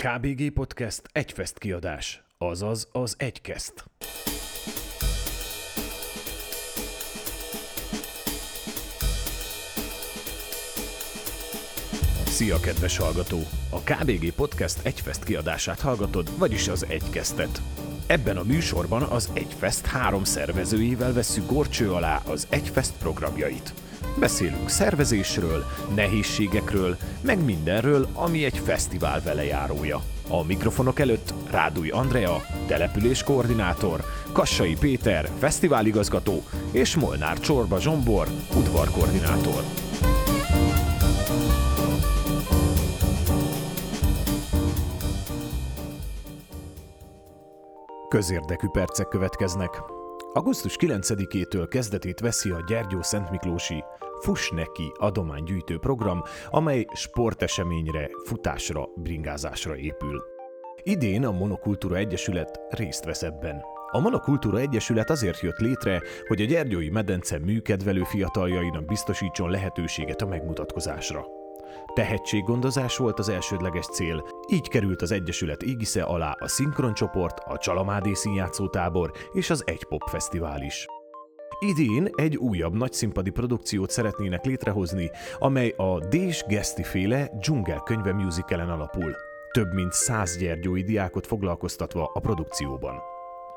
KBG 0.00 0.52
Podcast 0.52 1.02
egyfest 1.12 1.58
kiadás, 1.58 2.22
azaz 2.38 2.88
az 2.92 3.14
egykeszt. 3.18 3.84
Szia, 12.26 12.60
kedves 12.60 12.96
hallgató! 12.96 13.38
A 13.70 13.80
KBG 13.80 14.32
Podcast 14.32 14.86
egyfest 14.86 15.24
kiadását 15.24 15.80
hallgatod, 15.80 16.38
vagyis 16.38 16.68
az 16.68 16.86
egykesztet. 16.88 17.62
Ebben 18.06 18.36
a 18.36 18.42
műsorban 18.42 19.02
az 19.02 19.30
Egyfest 19.32 19.86
három 19.86 20.24
szervezőjével 20.24 21.12
vesszük 21.12 21.46
gorcső 21.46 21.92
alá 21.92 22.22
az 22.26 22.46
Egyfest 22.50 22.92
programjait. 22.98 23.74
Beszélünk 24.18 24.68
szervezésről, 24.68 25.64
nehézségekről, 25.94 26.96
meg 27.20 27.44
mindenről, 27.44 28.06
ami 28.14 28.44
egy 28.44 28.58
fesztivál 28.58 29.22
velejárója. 29.22 30.02
A 30.28 30.44
mikrofonok 30.44 30.98
előtt 30.98 31.34
Rádúj 31.50 31.90
Andrea, 31.90 32.42
település 32.66 33.22
koordinátor, 33.22 34.04
Kassai 34.32 34.76
Péter, 34.80 35.28
fesztiváligazgató 35.38 36.42
és 36.70 36.96
Molnár 36.96 37.38
Csorba 37.38 37.80
Zsombor, 37.80 38.28
udvarkoordinátor. 38.56 39.62
Közérdekű 48.08 48.66
percek 48.68 49.08
következnek. 49.08 49.99
Augusztus 50.32 50.76
9-től 50.80 51.66
kezdetét 51.68 52.20
veszi 52.20 52.50
a 52.50 52.64
Gyergyó 52.66 53.02
Szentmiklósi 53.02 53.84
Fuss 54.20 54.50
neki 54.50 54.92
adománygyűjtő 54.98 55.78
program, 55.78 56.22
amely 56.50 56.86
sporteseményre, 56.94 58.10
futásra, 58.24 58.88
bringázásra 58.96 59.76
épül. 59.76 60.22
Idén 60.82 61.24
a 61.24 61.30
Monokultúra 61.30 61.96
Egyesület 61.96 62.60
részt 62.68 63.04
vesz 63.04 63.22
ebben. 63.22 63.62
A 63.90 64.00
Monokultúra 64.00 64.58
Egyesület 64.58 65.10
azért 65.10 65.40
jött 65.40 65.58
létre, 65.58 66.02
hogy 66.26 66.40
a 66.40 66.46
Gyergyói 66.46 66.90
medence 66.90 67.38
műkedvelő 67.38 68.02
fiataljainak 68.02 68.84
biztosítson 68.84 69.50
lehetőséget 69.50 70.22
a 70.22 70.26
megmutatkozásra. 70.26 71.39
Tehetséggondozás 71.94 72.96
volt 72.96 73.18
az 73.18 73.28
elsődleges 73.28 73.86
cél, 73.86 74.24
így 74.48 74.68
került 74.68 75.02
az 75.02 75.12
Egyesület 75.12 75.62
égisze 75.62 76.02
alá 76.02 76.36
a 76.38 76.48
Szinkroncsoport, 76.48 77.38
a 77.38 77.58
Csalamádi 77.58 78.14
Színjátszótábor 78.14 79.10
és 79.32 79.50
az 79.50 79.62
Egy 79.66 79.84
Pop 79.84 80.02
Fesztivál 80.08 80.62
is. 80.62 80.86
Idén 81.58 82.08
egy 82.14 82.36
újabb 82.36 82.74
nagyszínpadi 82.74 83.30
produkciót 83.30 83.90
szeretnének 83.90 84.44
létrehozni, 84.44 85.10
amely 85.38 85.74
a 85.76 85.98
Dés 85.98 86.44
Geszti 86.48 86.82
féle 86.82 87.30
dzsungel 87.38 87.80
könyve 87.80 88.12
musicalen 88.12 88.68
alapul. 88.68 89.14
Több 89.52 89.72
mint 89.72 89.92
száz 89.92 90.36
gyergyói 90.36 90.82
diákot 90.82 91.26
foglalkoztatva 91.26 92.10
a 92.14 92.20
produkcióban. 92.20 92.94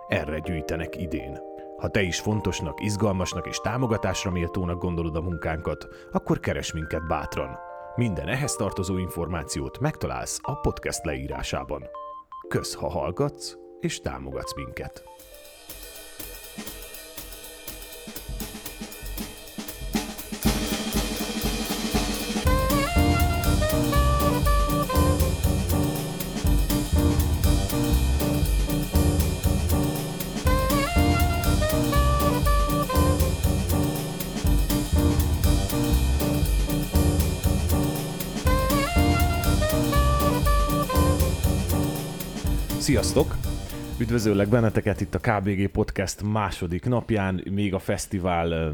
Erre 0.08 0.40
gyűjtenek 0.40 1.02
idén. 1.02 1.40
Ha 1.78 1.88
te 1.90 2.02
is 2.02 2.20
fontosnak, 2.20 2.84
izgalmasnak 2.84 3.48
és 3.48 3.58
támogatásra 3.58 4.32
méltónak 4.32 4.82
gondolod 4.82 5.16
a 5.16 5.22
munkánkat, 5.22 5.88
akkor 6.12 6.40
keres 6.40 6.74
minket 6.74 7.08
bátran. 7.08 7.58
Minden 7.96 8.28
ehhez 8.28 8.56
tartozó 8.56 8.98
információt 8.98 9.80
megtalálsz 9.80 10.40
a 10.42 10.60
podcast 10.60 11.06
leírásában. 11.06 11.84
Kösz, 12.48 12.74
ha 12.74 12.90
hallgatsz 12.90 13.56
és 13.80 14.00
támogatsz 14.00 14.56
minket. 14.56 15.04
Sziasztok! 42.84 43.36
Üdvözöllek 44.00 44.48
benneteket 44.48 45.02
itt 45.02 45.16
a 45.16 45.20
KBG 45.20 45.68
Podcast 45.68 46.22
második 46.24 46.86
napján, 46.86 47.44
még 47.52 47.74
a 47.74 47.80
fesztivál 47.80 48.72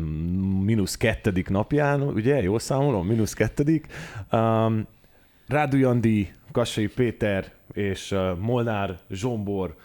mínusz 0.64 0.98
kettedik 0.98 1.50
napján, 1.50 2.02
ugye? 2.02 2.42
Jól 2.42 2.60
számolom? 2.60 3.08
Mínusz 3.08 3.34
kettedik. 3.34 3.88
Um, 4.32 4.88
Rádu 5.48 5.78
Jandi, 5.78 6.32
Kassai 6.52 6.88
Péter 6.88 7.52
és 7.74 8.12
uh, 8.12 8.38
Molnár 8.38 9.00
Zsombor 9.10 9.76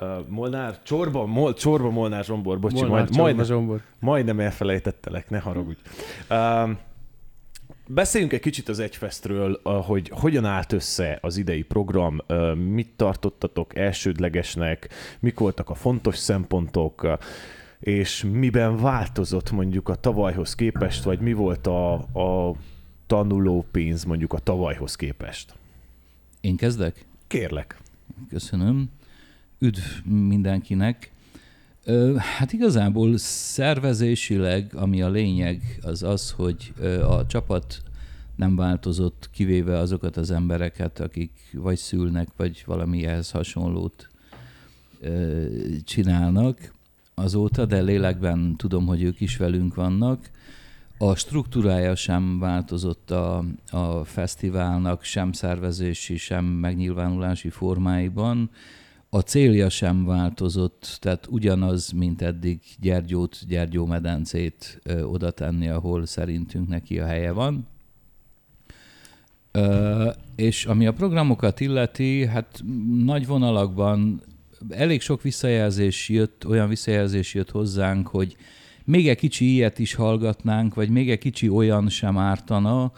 uh, 0.00 0.08
Molnár, 0.28 0.82
Csorba, 0.82 1.26
Mol, 1.26 1.54
Csorba, 1.54 1.90
Molnár, 1.90 2.24
Zsombor, 2.24 2.58
bocsi, 2.58 2.74
Molnár, 2.74 2.90
majd, 2.90 3.06
Csorba, 3.06 3.22
majdnem, 3.22 3.44
Zsombor. 3.44 3.80
majdnem 3.98 4.40
elfelejtettelek, 4.40 5.30
ne 5.30 5.38
haragudj. 5.38 5.80
Um, 6.30 6.78
Beszéljünk 7.86 8.32
egy 8.32 8.40
kicsit 8.40 8.68
az 8.68 8.78
Egyfestről, 8.78 9.60
hogy 9.62 10.08
hogyan 10.14 10.44
állt 10.44 10.72
össze 10.72 11.18
az 11.20 11.36
idei 11.36 11.62
program, 11.62 12.20
mit 12.54 12.88
tartottatok 12.96 13.76
elsődlegesnek, 13.76 14.88
mik 15.20 15.38
voltak 15.38 15.70
a 15.70 15.74
fontos 15.74 16.16
szempontok, 16.16 17.18
és 17.80 18.26
miben 18.32 18.76
változott 18.76 19.50
mondjuk 19.50 19.88
a 19.88 19.94
tavalyhoz 19.94 20.54
képest, 20.54 21.02
vagy 21.02 21.20
mi 21.20 21.32
volt 21.32 21.66
a, 21.66 21.92
a 21.94 22.54
tanuló 23.06 23.66
pénz 23.70 24.04
mondjuk 24.04 24.32
a 24.32 24.38
tavalyhoz 24.38 24.96
képest? 24.96 25.54
Én 26.40 26.56
kezdek? 26.56 27.06
Kérlek. 27.26 27.80
Köszönöm. 28.28 28.90
Üdv 29.58 29.82
mindenkinek. 30.04 31.11
Hát 32.16 32.52
igazából 32.52 33.16
szervezésileg, 33.16 34.74
ami 34.74 35.02
a 35.02 35.10
lényeg, 35.10 35.78
az 35.82 36.02
az, 36.02 36.30
hogy 36.30 36.72
a 37.02 37.26
csapat 37.26 37.82
nem 38.36 38.56
változott, 38.56 39.28
kivéve 39.32 39.78
azokat 39.78 40.16
az 40.16 40.30
embereket, 40.30 41.00
akik 41.00 41.30
vagy 41.52 41.76
szülnek, 41.76 42.28
vagy 42.36 42.62
valami 42.66 43.06
ehhez 43.06 43.30
hasonlót 43.30 44.08
csinálnak 45.84 46.72
azóta, 47.14 47.64
de 47.64 47.80
lélekben 47.80 48.56
tudom, 48.56 48.86
hogy 48.86 49.02
ők 49.02 49.20
is 49.20 49.36
velünk 49.36 49.74
vannak. 49.74 50.30
A 50.98 51.14
struktúrája 51.14 51.94
sem 51.94 52.38
változott 52.38 53.10
a, 53.10 53.44
a 53.70 54.04
fesztiválnak, 54.04 55.04
sem 55.04 55.32
szervezési, 55.32 56.16
sem 56.16 56.44
megnyilvánulási 56.44 57.48
formáiban 57.48 58.50
a 59.14 59.20
célja 59.20 59.68
sem 59.68 60.04
változott, 60.04 60.96
tehát 61.00 61.26
ugyanaz, 61.30 61.90
mint 61.90 62.22
eddig 62.22 62.60
Gyergyót, 62.80 63.38
Gyergyó 63.48 63.86
medencét 63.86 64.80
ö, 64.82 65.02
oda 65.02 65.30
tenni, 65.30 65.68
ahol 65.68 66.06
szerintünk 66.06 66.68
neki 66.68 66.98
a 66.98 67.06
helye 67.06 67.32
van. 67.32 67.66
Ö, 69.50 70.10
és 70.36 70.64
ami 70.64 70.86
a 70.86 70.92
programokat 70.92 71.60
illeti, 71.60 72.26
hát 72.26 72.62
nagy 73.04 73.26
vonalakban 73.26 74.22
elég 74.70 75.00
sok 75.00 75.22
visszajelzés 75.22 76.08
jött, 76.08 76.46
olyan 76.46 76.68
visszajelzés 76.68 77.34
jött 77.34 77.50
hozzánk, 77.50 78.08
hogy 78.08 78.36
még 78.84 79.08
egy 79.08 79.18
kicsi 79.18 79.52
ilyet 79.52 79.78
is 79.78 79.94
hallgatnánk, 79.94 80.74
vagy 80.74 80.88
még 80.88 81.10
egy 81.10 81.18
kicsi 81.18 81.48
olyan 81.48 81.88
sem 81.88 82.18
ártana, 82.18 82.92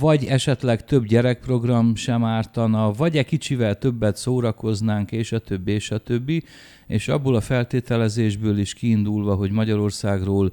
vagy 0.00 0.24
esetleg 0.24 0.84
több 0.84 1.06
gyerekprogram 1.06 1.94
sem 1.94 2.24
ártana, 2.24 2.92
vagy 2.92 3.16
egy 3.16 3.26
kicsivel 3.26 3.78
többet 3.78 4.16
szórakoznánk, 4.16 5.12
és 5.12 5.32
a 5.32 5.38
többi, 5.38 5.72
és 5.72 5.90
a 5.90 5.98
többi. 5.98 6.42
És 6.86 7.08
abból 7.08 7.34
a 7.34 7.40
feltételezésből 7.40 8.58
is 8.58 8.74
kiindulva, 8.74 9.34
hogy 9.34 9.50
Magyarországról 9.50 10.52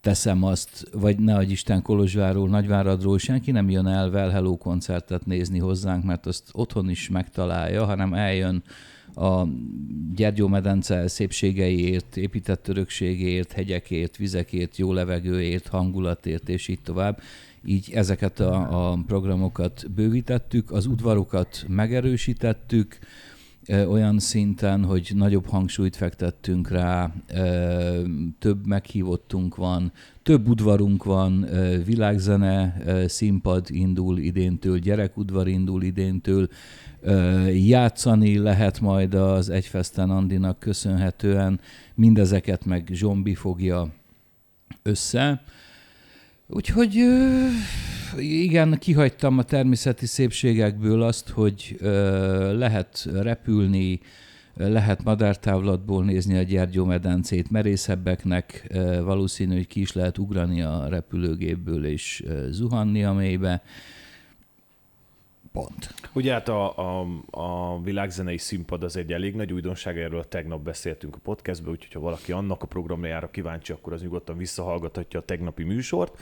teszem 0.00 0.42
azt, 0.42 0.88
vagy 0.92 1.18
ne 1.18 1.34
adj 1.34 1.52
Isten 1.52 1.82
Kolozsváról, 1.82 2.48
Nagyváradról, 2.48 3.18
senki 3.18 3.50
nem 3.50 3.70
jön 3.70 3.86
el 3.86 4.10
Well 4.10 4.30
Hello 4.30 4.56
koncertet 4.56 5.26
nézni 5.26 5.58
hozzánk, 5.58 6.04
mert 6.04 6.26
azt 6.26 6.48
otthon 6.52 6.90
is 6.90 7.08
megtalálja, 7.08 7.84
hanem 7.84 8.14
eljön 8.14 8.62
a 9.14 9.44
Gyergyó-medence 10.14 11.08
szépségeiért, 11.08 12.16
épített 12.16 12.68
örökségért, 12.68 13.52
hegyekért, 13.52 14.16
vizekért, 14.16 14.76
jó 14.76 14.92
levegőért, 14.92 15.66
hangulatért, 15.66 16.48
és 16.48 16.68
így 16.68 16.80
tovább 16.80 17.20
így 17.64 17.90
ezeket 17.94 18.40
a, 18.40 18.90
a 18.90 18.98
programokat 19.06 19.90
bővítettük, 19.94 20.70
az 20.70 20.86
udvarokat 20.86 21.64
megerősítettük, 21.68 22.98
olyan 23.68 24.18
szinten, 24.18 24.84
hogy 24.84 25.10
nagyobb 25.14 25.46
hangsúlyt 25.46 25.96
fektettünk 25.96 26.68
rá, 26.68 27.12
több 28.38 28.66
meghívottunk 28.66 29.56
van, 29.56 29.92
több 30.22 30.48
udvarunk 30.48 31.04
van, 31.04 31.46
világzene 31.84 32.82
színpad 33.06 33.66
indul 33.68 34.18
idéntől, 34.18 34.78
gyerekudvar 34.78 35.48
indul 35.48 35.82
idéntől, 35.82 36.48
játszani 37.52 38.38
lehet 38.38 38.80
majd 38.80 39.14
az 39.14 39.48
Egyfesten 39.48 40.10
Andinak 40.10 40.58
köszönhetően, 40.58 41.60
mindezeket 41.94 42.64
meg 42.64 42.88
Zsombi 42.92 43.34
fogja 43.34 43.88
össze. 44.82 45.42
Úgyhogy 46.54 47.04
igen, 48.18 48.78
kihagytam 48.78 49.38
a 49.38 49.42
természeti 49.42 50.06
szépségekből 50.06 51.02
azt, 51.02 51.28
hogy 51.28 51.76
lehet 52.52 53.08
repülni, 53.12 54.00
lehet 54.54 55.04
madártávlatból 55.04 56.04
nézni 56.04 56.36
a 56.36 56.42
gyergyómedencét, 56.42 57.50
merészebbeknek 57.50 58.72
valószínű, 59.04 59.54
hogy 59.54 59.66
ki 59.66 59.80
is 59.80 59.92
lehet 59.92 60.18
ugrani 60.18 60.62
a 60.62 60.86
repülőgépből 60.88 61.84
és 61.84 62.24
zuhanni 62.50 63.04
a 63.04 63.12
mélybe. 63.12 63.62
Pont. 65.52 65.94
Ugye 66.12 66.32
hát 66.32 66.48
a, 66.48 66.78
a, 66.78 67.06
a 67.30 67.80
világzenei 67.82 68.38
színpad 68.38 68.82
az 68.82 68.96
egy 68.96 69.12
elég 69.12 69.34
nagy 69.34 69.52
újdonság, 69.52 69.98
erről 69.98 70.28
tegnap 70.28 70.60
beszéltünk 70.60 71.14
a 71.14 71.18
podcastben, 71.22 71.72
úgyhogy 71.72 71.92
ha 71.92 72.00
valaki 72.00 72.32
annak 72.32 72.62
a 72.62 72.66
programjára 72.66 73.30
kíváncsi, 73.30 73.72
akkor 73.72 73.92
az 73.92 74.02
nyugodtan 74.02 74.36
visszahallgathatja 74.36 75.20
a 75.20 75.24
tegnapi 75.24 75.62
műsort. 75.62 76.18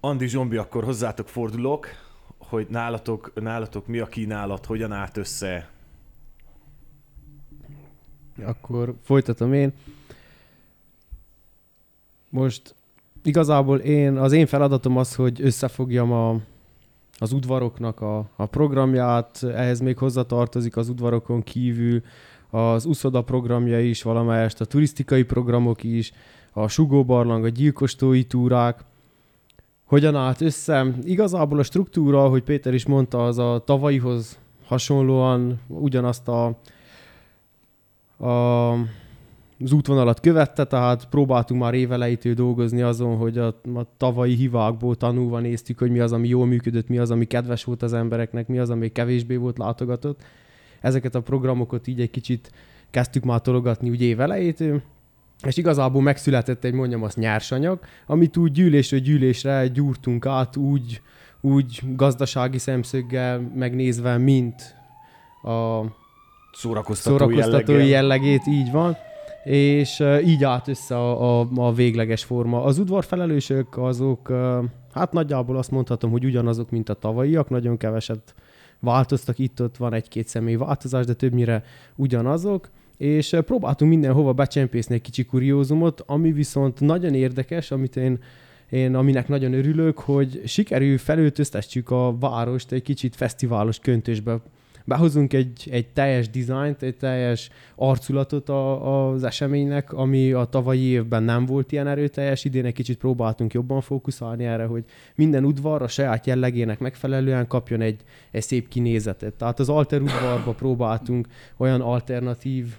Andi 0.00 0.26
Zsombi, 0.26 0.56
akkor 0.56 0.84
hozzátok 0.84 1.28
fordulok, 1.28 1.86
hogy 2.38 2.66
nálatok, 2.70 3.32
nálatok 3.34 3.86
mi 3.86 3.98
a 3.98 4.06
kínálat, 4.06 4.66
hogyan 4.66 4.92
állt 4.92 5.16
össze, 5.16 5.68
akkor 8.42 8.94
folytatom 9.02 9.52
én. 9.52 9.72
Most 12.30 12.74
igazából 13.22 13.78
én, 13.78 14.16
az 14.16 14.32
én 14.32 14.46
feladatom 14.46 14.96
az, 14.96 15.14
hogy 15.14 15.40
összefogjam 15.42 16.12
a, 16.12 16.40
az 17.24 17.32
udvaroknak 17.32 18.00
a, 18.00 18.24
a 18.36 18.46
programját, 18.46 19.42
ehhez 19.42 19.80
még 19.80 19.98
hozzatartozik 19.98 20.76
az 20.76 20.88
udvarokon 20.88 21.42
kívül 21.42 22.02
az 22.50 22.84
uszoda 22.84 23.22
programja 23.22 23.80
is, 23.80 24.02
valamelyest 24.02 24.60
a 24.60 24.64
turisztikai 24.64 25.22
programok 25.22 25.82
is, 25.82 26.12
a 26.52 26.68
sugóbarlang, 26.68 27.44
a 27.44 27.48
gyilkostói 27.48 28.24
túrák, 28.24 28.84
hogyan 29.84 30.16
állt 30.16 30.40
össze. 30.40 30.86
Igazából 31.02 31.58
a 31.58 31.62
struktúra, 31.62 32.24
ahogy 32.24 32.42
Péter 32.42 32.74
is 32.74 32.86
mondta, 32.86 33.24
az 33.26 33.38
a 33.38 33.62
tavalyihoz 33.64 34.38
hasonlóan 34.66 35.60
ugyanazt 35.68 36.28
a 36.28 36.58
a, 38.18 38.72
az 39.60 39.72
útvonalat 39.72 40.20
követte, 40.20 40.64
tehát 40.64 41.08
próbáltunk 41.08 41.60
már 41.60 41.74
évelejétől 41.74 42.34
dolgozni 42.34 42.82
azon, 42.82 43.16
hogy 43.16 43.38
a, 43.38 43.46
a 43.74 43.86
tavalyi 43.96 44.34
hivákból 44.34 44.96
tanulva 44.96 45.38
néztük, 45.38 45.78
hogy 45.78 45.90
mi 45.90 45.98
az, 45.98 46.12
ami 46.12 46.28
jól 46.28 46.46
működött, 46.46 46.88
mi 46.88 46.98
az, 46.98 47.10
ami 47.10 47.24
kedves 47.24 47.64
volt 47.64 47.82
az 47.82 47.92
embereknek, 47.92 48.46
mi 48.46 48.58
az, 48.58 48.70
ami 48.70 48.92
kevésbé 48.92 49.36
volt 49.36 49.58
látogatott. 49.58 50.22
Ezeket 50.80 51.14
a 51.14 51.20
programokat 51.20 51.86
így 51.86 52.00
egy 52.00 52.10
kicsit 52.10 52.50
kezdtük 52.90 53.24
már 53.24 53.40
tologatni 53.40 53.90
úgy 53.90 54.02
évelejétől, 54.02 54.82
és 55.46 55.56
igazából 55.56 56.02
megszületett 56.02 56.64
egy, 56.64 56.72
mondjam 56.72 57.02
azt, 57.02 57.16
nyersanyag, 57.16 57.78
amit 58.06 58.36
úgy 58.36 58.52
gyűlésről 58.52 59.00
gyűlésre 59.00 59.66
gyúrtunk 59.66 60.26
át, 60.26 60.56
úgy, 60.56 61.00
úgy 61.40 61.80
gazdasági 61.96 62.58
szemszöggel 62.58 63.52
megnézve, 63.54 64.18
mint 64.18 64.76
a 65.42 65.80
szórakoztató, 66.52 67.16
szórakoztató 67.16 67.72
jellegét, 67.72 68.46
így 68.46 68.70
van 68.70 68.96
és 69.44 70.02
így 70.24 70.44
állt 70.44 70.68
össze 70.68 70.96
a, 70.96 71.40
a, 71.40 71.48
a 71.54 71.72
végleges 71.72 72.24
forma. 72.24 72.62
Az 72.62 72.78
udvarfelelősök 72.78 73.78
azok, 73.78 74.32
hát 74.92 75.12
nagyjából 75.12 75.56
azt 75.56 75.70
mondhatom, 75.70 76.10
hogy 76.10 76.24
ugyanazok, 76.24 76.70
mint 76.70 76.88
a 76.88 76.94
tavalyiak, 76.94 77.48
nagyon 77.48 77.76
keveset 77.76 78.34
változtak, 78.80 79.38
itt-ott 79.38 79.76
van 79.76 79.92
egy-két 79.92 80.28
személy 80.28 80.54
változás, 80.54 81.06
de 81.06 81.14
többnyire 81.14 81.64
ugyanazok, 81.96 82.70
és 82.96 83.36
próbáltunk 83.46 83.90
mindenhova 83.90 84.32
becsempészni 84.32 84.94
egy 84.94 85.00
kicsi 85.00 85.24
kuriózumot, 85.24 86.02
ami 86.06 86.32
viszont 86.32 86.80
nagyon 86.80 87.14
érdekes, 87.14 87.70
amit 87.70 87.96
én 87.96 88.18
én 88.70 88.94
aminek 88.94 89.28
nagyon 89.28 89.52
örülök, 89.52 89.98
hogy 89.98 90.42
sikerül 90.44 90.98
felöltöztessük 90.98 91.90
a 91.90 92.18
várost 92.18 92.72
egy 92.72 92.82
kicsit 92.82 93.16
fesztiválos 93.16 93.78
köntösbe 93.78 94.40
behozunk 94.84 95.32
egy, 95.32 95.68
egy 95.70 95.88
teljes 95.88 96.30
dizájnt, 96.30 96.82
egy 96.82 96.96
teljes 96.96 97.50
arculatot 97.74 98.48
a, 98.48 99.08
az 99.10 99.24
eseménynek, 99.24 99.92
ami 99.92 100.32
a 100.32 100.44
tavalyi 100.44 100.84
évben 100.84 101.22
nem 101.22 101.46
volt 101.46 101.72
ilyen 101.72 101.86
erőteljes, 101.86 102.44
idén 102.44 102.64
egy 102.64 102.74
kicsit 102.74 102.98
próbáltunk 102.98 103.52
jobban 103.52 103.80
fókuszálni 103.80 104.44
erre, 104.44 104.64
hogy 104.64 104.84
minden 105.14 105.44
udvar 105.44 105.82
a 105.82 105.88
saját 105.88 106.26
jellegének 106.26 106.78
megfelelően 106.78 107.46
kapjon 107.46 107.80
egy, 107.80 108.00
egy 108.30 108.42
szép 108.42 108.68
kinézetet. 108.68 109.34
Tehát 109.34 109.58
az 109.58 109.68
alter 109.68 110.00
udvarba 110.00 110.52
próbáltunk 110.52 111.26
olyan 111.56 111.80
alternatív 111.80 112.74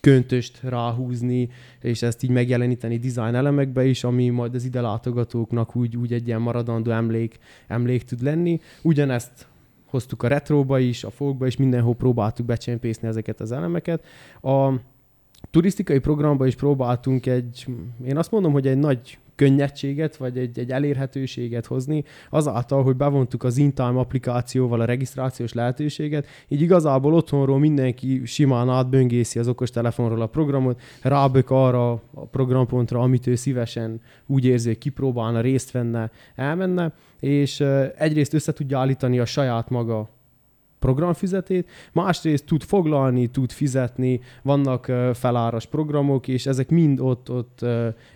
köntöst 0.00 0.60
ráhúzni, 0.62 1.48
és 1.80 2.02
ezt 2.02 2.22
így 2.22 2.30
megjeleníteni 2.30 2.98
design 2.98 3.34
elemekbe 3.34 3.84
is, 3.84 4.04
ami 4.04 4.28
majd 4.28 4.54
az 4.54 4.64
ide 4.64 4.80
látogatóknak 4.80 5.76
úgy, 5.76 5.96
úgy 5.96 6.12
egy 6.12 6.26
ilyen 6.26 6.40
maradandó 6.40 6.90
emlék, 6.90 7.38
emlék 7.66 8.02
tud 8.02 8.22
lenni. 8.22 8.60
Ugyanezt 8.82 9.46
hoztuk 9.90 10.22
a 10.22 10.28
retróba 10.28 10.78
is, 10.78 11.04
a 11.04 11.10
folkba 11.10 11.46
is, 11.46 11.56
mindenhol 11.56 11.94
próbáltuk 11.94 12.46
becsempészni 12.46 13.08
ezeket 13.08 13.40
az 13.40 13.52
elemeket. 13.52 14.04
A 14.42 14.72
turisztikai 15.50 15.98
programba 15.98 16.46
is 16.46 16.54
próbáltunk 16.54 17.26
egy, 17.26 17.66
én 18.04 18.16
azt 18.16 18.30
mondom, 18.30 18.52
hogy 18.52 18.66
egy 18.66 18.78
nagy 18.78 19.18
könnyedséget, 19.38 20.16
vagy 20.16 20.38
egy, 20.38 20.58
egy 20.58 20.70
elérhetőséget 20.70 21.66
hozni, 21.66 22.04
azáltal, 22.30 22.82
hogy 22.82 22.96
bevontuk 22.96 23.42
az 23.44 23.56
InTime 23.56 23.98
applikációval 23.98 24.80
a 24.80 24.84
regisztrációs 24.84 25.52
lehetőséget, 25.52 26.26
így 26.48 26.60
igazából 26.60 27.14
otthonról 27.14 27.58
mindenki 27.58 28.22
simán 28.24 28.68
átböngészi 28.68 29.38
az 29.38 29.48
okostelefonról 29.48 30.20
a 30.20 30.26
programot, 30.26 30.80
rábök 31.02 31.50
arra 31.50 31.90
a 31.92 32.26
programpontra, 32.30 33.00
amit 33.00 33.26
ő 33.26 33.34
szívesen 33.34 34.00
úgy 34.26 34.44
érzi, 34.44 34.68
hogy 34.68 34.78
kipróbálna, 34.78 35.40
részt 35.40 35.70
venne, 35.70 36.10
elmenne, 36.34 36.92
és 37.20 37.60
egyrészt 37.96 38.34
össze 38.34 38.52
tudja 38.52 38.78
állítani 38.78 39.18
a 39.18 39.24
saját 39.24 39.70
maga 39.70 40.08
programfüzetét, 40.78 41.70
másrészt 41.92 42.46
tud 42.46 42.62
foglalni, 42.62 43.26
tud 43.26 43.50
fizetni, 43.50 44.20
vannak 44.42 44.92
feláras 45.14 45.66
programok, 45.66 46.28
és 46.28 46.46
ezek 46.46 46.70
mind 46.70 47.00
ott, 47.00 47.30
ott 47.30 47.64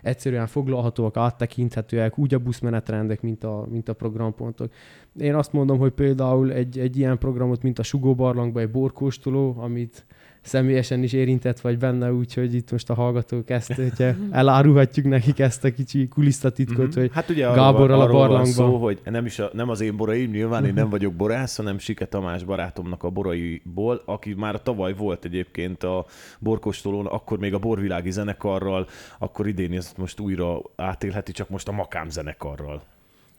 egyszerűen 0.03 0.47
foglalhatóak, 0.47 1.17
áttekinthetőek, 1.17 2.19
úgy 2.19 2.35
a 2.35 2.39
buszmenetrendek, 2.39 3.23
mint 3.23 3.45
a, 3.45 3.67
mint 3.71 3.89
a 3.89 3.95
programpontok. 3.95 4.73
Én 5.19 5.35
azt 5.35 5.53
mondom, 5.53 5.79
hogy 5.79 5.93
például 5.93 6.53
egy, 6.53 6.79
egy 6.79 6.97
ilyen 6.97 7.19
programot, 7.19 7.63
mint 7.63 7.79
a 7.79 7.83
Sugó 7.83 8.15
barlangban 8.15 8.63
egy 8.63 8.71
borkóstoló, 8.71 9.57
amit 9.59 10.07
személyesen 10.43 11.03
is 11.03 11.13
érintett 11.13 11.61
vagy 11.61 11.79
benne, 11.79 12.13
úgyhogy 12.13 12.55
itt 12.55 12.71
most 12.71 12.91
a 12.91 12.95
hallgatók 12.95 13.51
ezt, 13.51 13.73
hogyha 13.73 14.13
elárulhatjuk 14.31 15.07
nekik 15.07 15.39
ezt 15.39 15.65
a 15.65 15.73
kicsi 15.73 16.09
kulisszatitkot, 16.09 16.87
mm-hmm. 16.87 17.01
hogy 17.01 17.11
hát 17.13 17.29
ugye 17.29 17.45
Gáborral 17.45 18.01
a 18.01 18.07
barlangban. 18.07 18.47
szó, 18.47 18.77
hogy 18.77 19.01
nem, 19.05 19.27
is 19.27 19.39
a, 19.39 19.51
nem 19.53 19.69
az 19.69 19.81
én 19.81 19.97
boraim, 19.97 20.31
nyilván 20.31 20.65
én 20.65 20.75
nem 20.75 20.89
vagyok 20.89 21.15
borász, 21.15 21.57
hanem 21.57 21.79
Sike 21.79 22.07
Tamás 22.07 22.45
barátomnak 22.45 23.03
a 23.03 23.11
boraiból, 23.11 24.03
aki 24.05 24.35
már 24.35 24.63
tavaly 24.63 24.95
volt 24.95 25.25
egyébként 25.25 25.83
a 25.83 26.07
borkostolón, 26.39 27.07
akkor 27.07 27.39
még 27.39 27.55
a 27.55 27.59
borvilági 27.59 28.11
zenekarral, 28.11 28.87
akkor 29.19 29.47
idén 29.47 29.73
ezt 29.73 29.97
most 29.97 30.21
újra 30.21 30.61
átélheti, 30.77 31.33
csak 31.33 31.49
most 31.49 31.69
a 31.69 31.73
makám 31.73 32.11
zenekarral. 32.11 32.83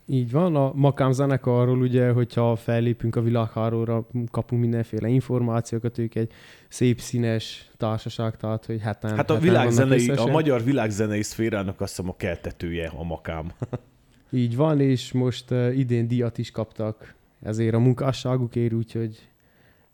Így 0.06 0.32
van, 0.32 0.56
a 0.56 0.72
Makám 0.76 1.12
zenekarról 1.12 1.82
ugye, 1.82 2.12
hogyha 2.12 2.56
fellépünk 2.56 3.16
a 3.16 3.22
világháróra, 3.22 4.08
kapunk 4.32 4.62
mindenféle 4.62 5.08
információkat, 5.08 5.98
ők 5.98 6.16
egy 6.16 6.32
szép 6.68 7.00
színes 7.00 7.70
társaság, 7.78 8.38
tehát 8.38 8.66
hogy 8.66 8.82
heten 8.82 9.16
Hát 9.16 9.30
a, 9.30 9.40
világzenei, 9.40 10.10
a 10.10 10.26
magyar 10.26 10.64
világzenei 10.64 11.22
szférának 11.22 11.82
azt 11.82 11.96
hiszem 11.96 12.10
a 12.10 12.16
keltetője 12.16 12.92
a 12.96 13.04
Makám. 13.04 13.52
Így 14.32 14.56
van, 14.56 14.80
és 14.80 15.12
most 15.12 15.52
uh, 15.52 15.78
idén 15.78 16.08
díjat 16.08 16.38
is 16.38 16.52
kaptak 16.52 17.16
ezért 17.42 17.74
a 17.74 17.80
munkásságukért, 17.80 18.74
úgyhogy 18.74 19.30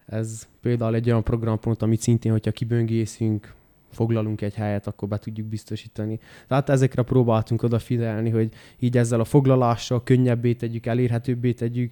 ez 0.06 0.48
például 0.62 0.96
egy 0.96 1.10
olyan 1.10 1.24
programpont, 1.24 1.82
amit 1.82 2.02
szintén, 2.02 2.32
hogyha 2.32 2.52
kiböngészünk, 2.52 3.54
foglalunk 3.92 4.42
egy 4.42 4.54
helyet, 4.54 4.88
akkor 4.88 5.08
be 5.08 5.18
tudjuk 5.18 5.48
biztosítani. 5.48 6.20
Tehát 6.48 6.70
ezekre 6.70 7.02
próbáltunk 7.02 7.64
odafigyelni, 7.64 8.30
hogy 8.30 8.50
így 8.80 8.98
ezzel 8.98 9.20
a 9.20 9.24
foglalással 9.24 10.04
könnyebbé 10.04 10.54
tegyük, 10.54 10.86
elérhetőbbé 10.86 11.54
tegyük. 11.54 11.92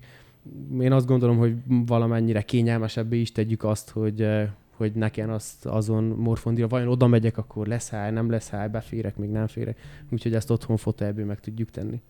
Én 0.79 0.91
azt 0.91 1.05
gondolom, 1.05 1.37
hogy 1.37 1.55
valamennyire 1.67 2.41
kényelmesebbé 2.41 3.19
is 3.19 3.31
tegyük 3.31 3.63
azt, 3.63 3.89
hogy 3.89 4.21
eh, 4.21 4.49
hogy 4.77 4.91
nekem 4.91 5.29
azt 5.29 5.65
azon 5.65 6.03
morfondira, 6.03 6.67
vajon 6.67 6.87
oda 6.87 7.07
megyek, 7.07 7.37
akkor 7.37 7.67
lesz 7.67 7.89
hely, 7.89 8.11
nem 8.11 8.29
lesz 8.29 8.49
hely, 8.49 8.69
beférek, 8.69 9.17
még 9.17 9.29
nem 9.29 9.47
férek. 9.47 9.79
Úgyhogy 10.09 10.33
ezt 10.33 10.49
otthon 10.49 10.77
fotelből 10.77 11.25
meg 11.25 11.39
tudjuk 11.39 11.69
tenni. 11.69 12.01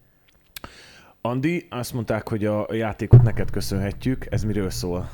Andi, 1.21 1.67
azt 1.69 1.93
mondták, 1.93 2.27
hogy 2.29 2.45
a 2.45 2.67
játékot 2.73 3.21
neked 3.21 3.49
köszönhetjük. 3.49 4.25
Ez 4.29 4.43
miről 4.43 4.69
szól? 4.69 5.09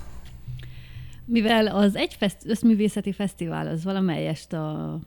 Mivel 1.25 1.67
az 1.67 1.95
egy 1.95 2.13
fest, 2.13 2.37
összművészeti 2.45 3.11
fesztivál 3.11 3.67
az 3.67 3.83
valamelyest 3.83 4.53
a 4.53 4.99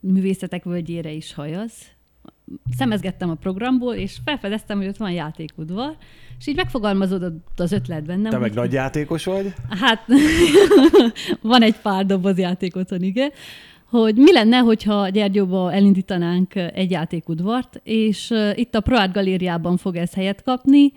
művészetek 0.00 0.64
völgyére 0.64 1.10
is 1.10 1.34
hajaz, 1.34 1.72
szemezgettem 2.76 3.30
a 3.30 3.34
programból, 3.34 3.94
és 3.94 4.16
felfedeztem, 4.24 4.78
hogy 4.78 4.86
ott 4.86 4.96
van 4.96 5.10
játékudvar, 5.10 5.96
és 6.38 6.46
így 6.46 6.56
megfogalmazódott 6.56 7.60
az 7.60 7.72
ötlet 7.72 8.04
bennem. 8.04 8.30
Te 8.30 8.38
meg 8.38 8.54
nagy 8.54 8.72
játékos 8.72 9.24
vagy? 9.24 9.54
Hát, 9.68 10.06
van 11.40 11.62
egy 11.62 11.76
pár 11.76 12.06
doboz 12.06 12.38
játék 12.38 12.76
otthon, 12.76 13.02
igen. 13.02 13.30
Hogy 13.88 14.16
mi 14.16 14.32
lenne, 14.32 14.58
hogyha 14.58 15.08
Gyergyóba 15.08 15.72
elindítanánk 15.72 16.54
egy 16.54 16.90
játékudvart, 16.90 17.80
és 17.82 18.32
itt 18.54 18.74
a 18.74 18.80
ProArt 18.80 19.12
galériában 19.12 19.76
fog 19.76 19.96
ez 19.96 20.14
helyet 20.14 20.42
kapni, 20.42 20.92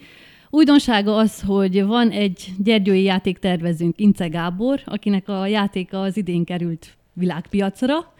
Újdonsága 0.49 1.15
az, 1.15 1.41
hogy 1.41 1.83
van 1.83 2.09
egy 2.09 2.53
gyergyói 2.57 3.03
játéktervezőnk, 3.03 3.99
Ince 3.99 4.27
Gábor, 4.27 4.81
akinek 4.85 5.29
a 5.29 5.47
játéka 5.47 6.01
az 6.01 6.17
idén 6.17 6.43
került 6.43 6.97
világpiacra, 7.13 8.13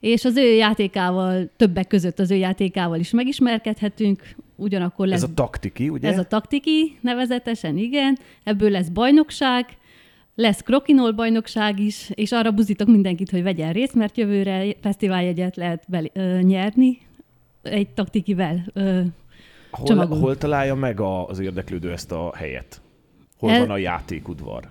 és 0.00 0.24
az 0.24 0.36
ő 0.36 0.54
játékával, 0.54 1.50
többek 1.56 1.86
között 1.86 2.18
az 2.18 2.30
ő 2.30 2.34
játékával 2.34 2.98
is 2.98 3.10
megismerkedhetünk, 3.10 4.22
ugyanakkor 4.56 5.06
lesz... 5.06 5.22
Ez 5.22 5.28
a 5.28 5.34
taktiki, 5.34 5.88
ugye? 5.88 6.08
Ez 6.08 6.18
a 6.18 6.24
taktiki 6.24 6.98
nevezetesen, 7.00 7.76
igen. 7.76 8.18
Ebből 8.44 8.70
lesz 8.70 8.88
bajnokság, 8.88 9.66
lesz 10.34 10.60
krokinol 10.60 11.12
bajnokság 11.12 11.78
is, 11.78 12.10
és 12.14 12.32
arra 12.32 12.50
buzítok 12.50 12.88
mindenkit, 12.88 13.30
hogy 13.30 13.42
vegyen 13.42 13.72
részt, 13.72 13.94
mert 13.94 14.16
jövőre 14.16 14.64
fesztiváljegyet 14.80 15.56
lehet 15.56 15.84
beli, 15.88 16.10
ö, 16.14 16.38
nyerni 16.40 16.98
egy 17.62 17.88
taktikivel 17.88 18.64
ö, 18.72 19.00
hol, 19.70 20.06
hol 20.06 20.36
találja 20.36 20.74
meg 20.74 21.00
a, 21.00 21.26
az 21.26 21.38
érdeklődő 21.38 21.92
ezt 21.92 22.12
a 22.12 22.32
helyet? 22.34 22.80
Hol 23.38 23.50
El- 23.50 23.60
van 23.60 23.70
a 23.70 23.76
játékudvar? 23.76 24.70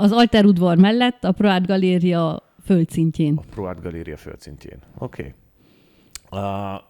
az 0.00 0.12
Alter 0.12 0.44
udvar 0.44 0.76
mellett 0.76 1.24
a 1.24 1.32
Proát 1.32 1.66
Galéria 1.66 2.42
földszintjén. 2.64 3.36
A 3.36 3.42
ProArt 3.50 3.82
Galéria 3.82 4.16
földszintjén. 4.16 4.78
Oké. 4.98 5.34
Okay. 6.28 6.40
A 6.40 6.89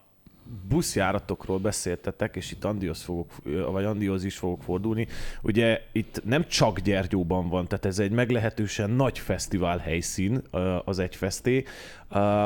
buszjáratokról 0.69 1.59
beszéltetek, 1.59 2.35
és 2.35 2.51
itt 2.51 2.63
Andihoz, 2.63 3.01
fogok, 3.01 3.31
vagy 3.71 3.83
Andihoz 3.83 4.23
is 4.23 4.37
fogok 4.37 4.63
fordulni. 4.63 5.07
Ugye 5.41 5.81
itt 5.91 6.21
nem 6.25 6.47
csak 6.47 6.79
Gyergyóban 6.79 7.49
van, 7.49 7.67
tehát 7.67 7.85
ez 7.85 7.99
egy 7.99 8.11
meglehetősen 8.11 8.89
nagy 8.89 9.19
fesztivál 9.19 9.77
helyszín, 9.77 10.41
az 10.85 10.99
egyfeszté. 10.99 11.63
Ö, 12.11 12.43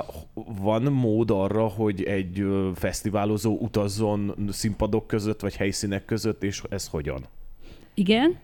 Van 0.61 0.83
mód 0.83 1.31
arra, 1.31 1.67
hogy 1.67 2.03
egy 2.03 2.45
fesztiválozó 2.75 3.57
utazzon 3.57 4.35
színpadok 4.49 5.07
között, 5.07 5.39
vagy 5.39 5.55
helyszínek 5.55 6.05
között, 6.05 6.43
és 6.43 6.61
ez 6.69 6.87
hogyan? 6.87 7.25
Igen, 7.93 8.37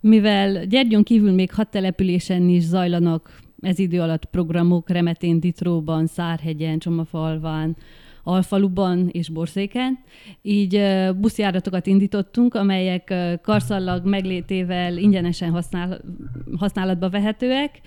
mivel 0.00 0.66
Gyergyon 0.66 1.02
kívül 1.02 1.32
még 1.32 1.52
hat 1.52 1.70
településen 1.70 2.48
is 2.48 2.62
zajlanak 2.62 3.40
ez 3.60 3.78
idő 3.78 4.00
alatt 4.00 4.24
programok, 4.24 4.88
Remetén, 4.90 5.40
Ditróban, 5.40 6.06
Szárhegyen, 6.06 6.78
Csomafalván, 6.78 7.76
Alfaluban 8.30 9.08
és 9.08 9.28
Borszéken. 9.28 9.98
Így 10.42 10.82
buszjáratokat 11.16 11.86
indítottunk, 11.86 12.54
amelyek 12.54 13.14
karszallag 13.42 14.06
meglétével 14.06 14.96
ingyenesen 14.96 15.50
használ, 15.50 16.00
használatba 16.58 17.08
vehetőek. 17.10 17.80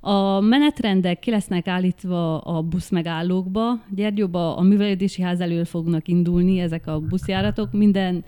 A 0.00 0.40
menetrendek 0.40 1.18
ki 1.18 1.30
lesznek 1.30 1.68
állítva 1.68 2.38
a 2.38 2.62
buszmegállókba. 2.62 3.84
Gyergyóba 3.94 4.56
a 4.56 4.62
művelődési 4.62 5.22
ház 5.22 5.40
elől 5.40 5.64
fognak 5.64 6.08
indulni 6.08 6.58
ezek 6.58 6.86
a 6.86 7.00
buszjáratok. 7.00 7.72
Minden 7.72 8.24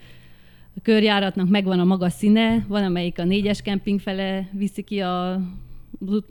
körjáratnak 0.82 1.48
megvan 1.48 1.80
a 1.80 1.84
maga 1.84 2.08
színe, 2.08 2.64
van, 2.68 2.84
amelyik 2.84 3.18
a 3.18 3.24
négyes 3.24 3.62
kemping 3.62 4.00
fele 4.00 4.48
viszi 4.52 4.82
ki 4.82 5.00
a, 5.00 5.40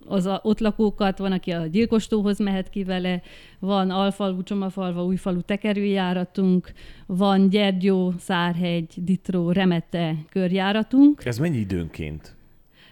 az 0.08 0.26
a, 0.26 0.40
ott 0.44 0.60
lakókat, 0.60 1.18
van, 1.18 1.32
aki 1.32 1.52
a 1.52 1.66
gyilkostóhoz 1.66 2.40
mehet 2.40 2.70
ki 2.70 2.84
vele, 2.84 3.22
van 3.60 3.90
Alfalvu, 3.90 4.44
Csomafalva, 4.44 5.06
Újfalu 5.06 5.42
tekerőjáratunk, 5.42 6.72
van 7.06 7.50
Gyergyó, 7.50 8.14
Szárhegy, 8.18 8.94
Ditró, 8.96 9.52
Remete 9.52 10.16
körjáratunk. 10.30 11.26
Ez 11.26 11.38
mennyi 11.38 11.58
időnként? 11.58 12.36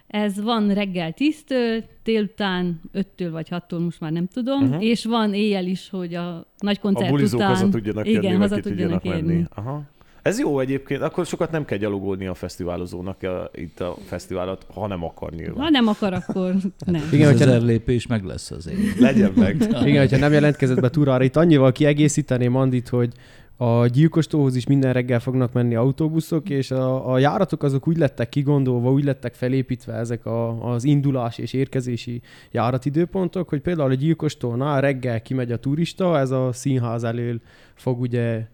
Ez 0.06 0.42
van 0.42 0.74
reggel 0.74 1.14
10-től, 1.16 1.84
délután 2.02 2.80
5-től 2.94 3.28
vagy 3.30 3.48
6-tól, 3.50 3.84
most 3.84 4.00
már 4.00 4.12
nem 4.12 4.26
tudom, 4.26 4.62
uh-huh. 4.62 4.84
és 4.84 5.04
van 5.04 5.34
éjjel 5.34 5.66
is, 5.66 5.90
hogy 5.90 6.14
a 6.14 6.46
nagy 6.58 6.76
A 6.78 6.80
koncert 6.80 7.10
bulizók 7.10 7.40
után... 7.40 7.48
haza 7.48 7.68
tudjanak 7.68 8.06
igen, 8.06 8.22
jönni, 8.22 8.36
haza 8.36 8.60
tudjanak 8.60 9.04
érni. 9.04 9.20
menni. 9.20 9.44
Aha. 9.54 9.82
Ez 10.24 10.38
jó 10.38 10.60
egyébként, 10.60 11.02
akkor 11.02 11.26
sokat 11.26 11.50
nem 11.50 11.64
kell 11.64 11.78
gyalogolni 11.78 12.26
a 12.26 12.34
fesztiválozónak 12.34 13.22
a, 13.22 13.50
itt 13.54 13.80
a 13.80 13.96
fesztiválat, 14.06 14.66
ha 14.74 14.86
nem 14.86 15.04
akar 15.04 15.32
nyilván. 15.32 15.64
Ha 15.64 15.70
nem 15.70 15.86
akar, 15.88 16.12
akkor 16.12 16.54
nem. 16.86 16.94
Igen, 16.94 17.12
Igen, 17.12 17.30
hogyha- 17.30 17.44
ezer 17.44 17.62
lépés 17.62 18.06
meg 18.06 18.24
lesz 18.24 18.50
azért. 18.50 18.98
Legyen 18.98 19.32
meg. 19.36 19.56
Igen, 19.86 19.98
hogyha 19.98 20.16
nem 20.18 20.32
jelentkezett 20.32 20.80
be 20.80 20.90
túrára, 20.90 21.24
itt 21.24 21.36
annyival 21.36 21.72
kiegészíteném 21.72 22.56
Andit, 22.56 22.88
hogy 22.88 23.12
a 23.56 23.86
gyilkostóhoz 23.86 24.56
is 24.56 24.66
minden 24.66 24.92
reggel 24.92 25.20
fognak 25.20 25.52
menni 25.52 25.74
autóbuszok, 25.74 26.48
és 26.50 26.70
a, 26.70 27.12
a 27.12 27.18
járatok 27.18 27.62
azok 27.62 27.88
úgy 27.88 27.96
lettek 27.96 28.28
kigondolva, 28.28 28.92
úgy 28.92 29.04
lettek 29.04 29.34
felépítve 29.34 29.94
ezek 29.94 30.26
a, 30.26 30.70
az 30.72 30.84
indulás 30.84 31.38
és 31.38 31.52
érkezési 31.52 32.20
járatidőpontok, 32.50 33.48
hogy 33.48 33.60
például 33.60 33.90
a 33.90 33.94
gyilkostónál 33.94 34.80
reggel 34.80 35.22
kimegy 35.22 35.52
a 35.52 35.56
turista, 35.56 36.18
ez 36.18 36.30
a 36.30 36.52
színház 36.52 37.04
elől 37.04 37.40
fog 37.74 38.00
ugye 38.00 38.46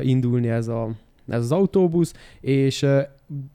indulni 0.00 0.48
ez, 0.48 0.68
a, 0.68 0.90
ez 1.28 1.42
az 1.42 1.52
autóbusz, 1.52 2.12
és 2.40 2.86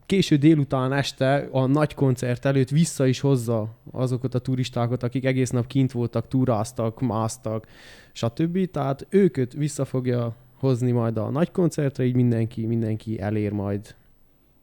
késő 0.06 0.36
délután 0.36 0.94
este 0.94 1.48
a 1.51 1.65
nagy 1.65 1.94
koncert 1.94 2.46
előtt 2.46 2.70
vissza 2.70 3.06
is 3.06 3.20
hozza 3.20 3.70
azokat 3.91 4.36
a 4.36 4.39
turistákat, 4.39 5.03
akik 5.03 5.25
egész 5.25 5.50
nap 5.50 5.68
kint 5.68 5.91
voltak, 5.91 6.27
túráztak, 6.27 7.01
másztak, 7.01 7.68
stb. 8.12 8.72
Tehát 8.72 9.08
őket 9.10 9.53
vissza 9.53 9.86
fogja 9.86 10.36
hozni 10.58 10.91
majd 10.91 11.18
a 11.18 11.30
nagy 11.30 11.51
koncertre, 11.51 12.03
így 12.03 12.15
mindenki, 12.15 12.65
mindenki 12.65 13.20
elér 13.20 13.51
majd. 13.51 13.96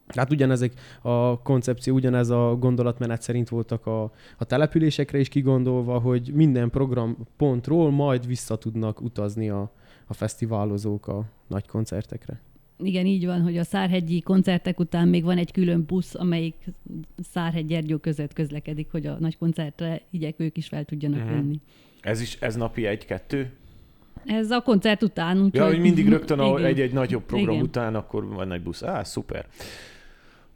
Hát 0.07 0.31
ugyanezek 0.31 0.73
a 1.01 1.41
koncepció, 1.41 1.93
ugyanez 1.93 2.29
a 2.29 2.55
gondolatmenet 2.59 3.21
szerint 3.21 3.49
voltak 3.49 3.85
a, 3.85 4.11
a 4.37 4.45
településekre 4.45 5.19
is 5.19 5.29
kigondolva, 5.29 5.99
hogy 5.99 6.31
minden 6.33 6.69
programpontról 6.69 7.91
majd 7.91 8.27
vissza 8.27 8.55
tudnak 8.57 9.01
utazni 9.01 9.49
a, 9.49 9.71
a 10.09 10.13
fesztiválozók 10.13 11.07
a 11.07 11.23
nagy 11.47 11.67
koncertekre. 11.67 12.39
Igen, 12.83 13.05
így 13.05 13.25
van, 13.25 13.41
hogy 13.41 13.57
a 13.57 13.63
Szárhegyi 13.63 14.21
koncertek 14.21 14.79
után 14.79 15.07
még 15.07 15.23
van 15.23 15.37
egy 15.37 15.51
külön 15.51 15.85
busz, 15.85 16.15
amelyik 16.15 16.55
Szárhegy 17.31 17.65
Gyergyó 17.65 17.97
között 17.97 18.33
közlekedik, 18.33 18.91
hogy 18.91 19.05
a 19.05 19.17
nagy 19.19 19.37
koncertre 19.37 20.01
igyek 20.09 20.39
ők 20.39 20.57
is 20.57 20.67
fel 20.67 20.83
tudjanak 20.85 21.19
Mhm. 21.23 21.29
venni. 21.33 21.59
Ez 22.01 22.21
is, 22.21 22.37
ez 22.39 22.55
napi 22.55 22.85
egy-kettő? 22.85 23.51
Ez 24.25 24.51
a 24.51 24.61
koncert 24.61 25.03
után, 25.03 25.35
úgyhogy... 25.37 25.53
Ja, 25.53 25.65
hogy 25.65 25.79
mindig 25.79 26.09
rögtön 26.09 26.39
a, 26.39 26.57
egy-egy 26.65 26.93
nagyobb 26.93 27.23
program 27.23 27.53
Igen. 27.53 27.65
után, 27.65 27.95
akkor 27.95 28.27
van 28.27 28.51
egy 28.51 28.61
busz. 28.61 28.83
Á, 28.83 29.03
szuper. 29.03 29.45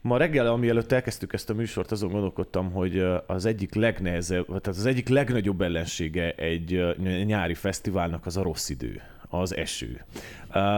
Ma 0.02 0.18
reggel, 0.18 0.48
amielőtt 0.48 0.92
elkezdtük 0.92 1.34
ezt 1.34 1.50
a 1.50 1.54
műsort, 1.54 1.92
azon 1.92 2.12
gondolkodtam, 2.12 2.72
hogy 2.72 3.04
az 3.28 3.46
egyik 3.46 3.74
legnehezebb, 3.76 4.46
tehát 4.46 4.68
az 4.68 4.86
egyik 4.86 5.08
legnagyobb 5.10 5.62
ellensége 5.62 6.32
egy 6.32 6.96
nyári 7.26 7.54
fesztiválnak 7.54 8.26
az 8.26 8.38
a 8.38 8.42
rossz 8.44 8.70
idő, 8.70 9.02
az 9.34 9.56
eső. 9.56 10.06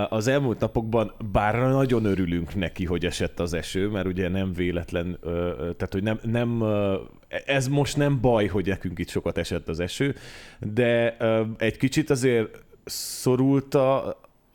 Az 0.09 0.27
elmúlt 0.27 0.59
napokban, 0.59 1.11
bár 1.31 1.55
nagyon 1.55 2.05
örülünk 2.05 2.55
neki, 2.55 2.85
hogy 2.85 3.05
esett 3.05 3.39
az 3.39 3.53
eső, 3.53 3.87
mert 3.87 4.05
ugye 4.05 4.29
nem 4.29 4.53
véletlen, 4.53 5.17
tehát 5.77 5.89
hogy 5.91 6.03
nem, 6.03 6.19
nem 6.23 6.63
ez 7.45 7.67
most 7.67 7.97
nem 7.97 8.21
baj, 8.21 8.47
hogy 8.47 8.67
nekünk 8.67 8.99
itt 8.99 9.09
sokat 9.09 9.37
esett 9.37 9.67
az 9.67 9.79
eső, 9.79 10.15
de 10.59 11.17
egy 11.57 11.77
kicsit 11.77 12.09
azért 12.09 12.63
szorult 12.85 13.77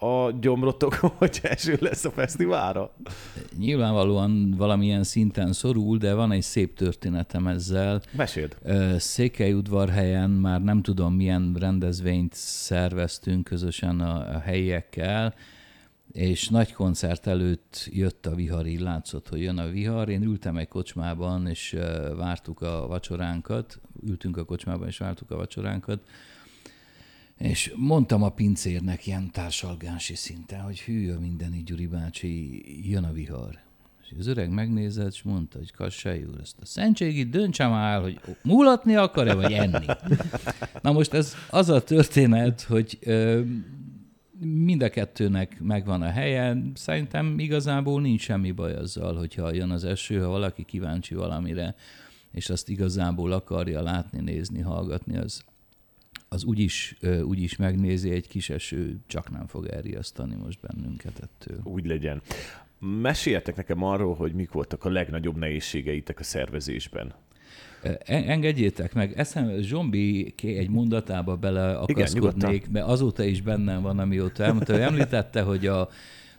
a, 0.01 0.31
gyomrotok, 0.41 0.95
hogy 1.19 1.41
eső 1.43 1.77
lesz 1.81 2.05
a 2.05 2.11
fesztiválra? 2.11 2.91
Nyilvánvalóan 3.59 4.55
valamilyen 4.57 5.03
szinten 5.03 5.53
szorul, 5.53 5.99
de 5.99 6.15
van 6.15 6.33
egy 6.33 6.43
szép 6.43 6.77
történetem 6.77 7.47
ezzel. 7.47 8.03
Meséld. 8.17 8.57
Székelyudvarhelyen 8.97 10.31
már 10.31 10.63
nem 10.63 10.83
tudom 10.83 11.15
milyen 11.15 11.57
rendezvényt 11.59 12.35
szerveztünk 12.35 13.45
közösen 13.45 14.01
a, 14.01 14.35
a 14.35 14.39
helyiekkel, 14.39 15.35
és 16.13 16.49
nagy 16.49 16.73
koncert 16.73 17.27
előtt 17.27 17.89
jött 17.91 18.27
a 18.27 18.35
vihar, 18.35 18.67
így 18.67 18.81
látszott, 18.81 19.29
hogy 19.29 19.43
jön 19.43 19.59
a 19.59 19.69
vihar. 19.69 20.09
Én 20.09 20.23
ültem 20.23 20.57
egy 20.57 20.69
kocsmában, 20.69 21.47
és 21.47 21.77
vártuk 22.17 22.61
a 22.61 22.87
vacsoránkat, 22.87 23.81
ültünk 24.07 24.37
a 24.37 24.45
kocsmában, 24.45 24.87
és 24.87 24.99
vártuk 24.99 25.31
a 25.31 25.37
vacsoránkat, 25.37 26.01
és 27.41 27.73
mondtam 27.77 28.23
a 28.23 28.29
pincérnek 28.29 29.07
ilyen 29.07 29.31
társalgási 29.31 30.15
szinten, 30.15 30.61
hogy 30.61 30.81
hű, 30.81 31.13
a 31.13 31.21
mindeni 31.21 31.63
Gyuri 31.63 31.87
bácsi, 31.87 32.63
jön 32.91 33.05
a 33.05 33.13
vihar. 33.13 33.59
És 34.03 34.17
az 34.19 34.27
öreg 34.27 34.51
megnézett, 34.51 35.13
és 35.13 35.23
mondta, 35.23 35.59
hogy 35.59 35.73
Kassai 35.73 36.25
úr, 36.25 36.41
ezt 36.41 36.57
a 36.61 36.67
szentségit 36.67 37.31
döntse 37.31 37.67
már 37.67 38.01
hogy 38.01 38.21
mulatni 38.43 38.95
akar-e, 38.95 39.35
vagy 39.35 39.53
enni. 39.53 39.87
Na 40.83 40.93
most 40.93 41.15
ez 41.15 41.35
az 41.51 41.69
a 41.69 41.83
történet, 41.83 42.63
hogy 42.63 42.99
ö, 43.01 43.41
mind 44.39 44.83
a 44.83 44.89
kettőnek 44.89 45.61
megvan 45.61 46.03
a 46.03 46.11
helye. 46.11 46.57
Szerintem 46.75 47.39
igazából 47.39 48.01
nincs 48.01 48.21
semmi 48.21 48.51
baj 48.51 48.75
azzal, 48.75 49.17
hogyha 49.17 49.55
jön 49.55 49.71
az 49.71 49.85
eső, 49.85 50.21
ha 50.21 50.29
valaki 50.29 50.65
kíváncsi 50.65 51.15
valamire, 51.15 51.75
és 52.33 52.51
azt 52.51 52.69
igazából 52.69 53.33
akarja 53.33 53.83
látni, 53.83 54.21
nézni, 54.21 54.61
hallgatni, 54.61 55.17
az, 55.17 55.45
az 56.33 56.45
úgyis, 56.45 56.97
úgyis 57.23 57.57
megnézi, 57.57 58.11
egy 58.11 58.29
kis 58.29 58.51
eső 58.51 58.99
csak 59.07 59.31
nem 59.31 59.47
fog 59.47 59.67
elriasztani 59.67 60.35
most 60.35 60.59
bennünket 60.61 61.19
ettől. 61.23 61.61
Úgy 61.65 61.87
legyen. 61.87 62.23
Meséljetek 62.79 63.57
nekem 63.57 63.83
arról, 63.83 64.15
hogy 64.15 64.33
mik 64.33 64.51
voltak 64.53 64.85
a 64.85 64.91
legnagyobb 64.91 65.37
nehézségeitek 65.37 66.19
a 66.19 66.23
szervezésben. 66.23 67.15
Engedjétek 68.07 68.95
meg, 68.95 69.19
eszem, 69.19 69.61
Zsombi 69.61 70.35
egy 70.43 70.69
mondatába 70.69 71.37
bele 71.37 71.73
nyugodtan. 71.73 71.97
akaszkodnék, 71.97 72.71
mert 72.71 72.87
azóta 72.87 73.23
is 73.23 73.43
bennem 73.43 73.83
van, 73.83 73.99
amióta 73.99 74.45
elmondta. 74.45 74.79
Ő 74.79 74.83
említette, 74.83 75.43
hogy 75.43 75.67
a, 75.67 75.89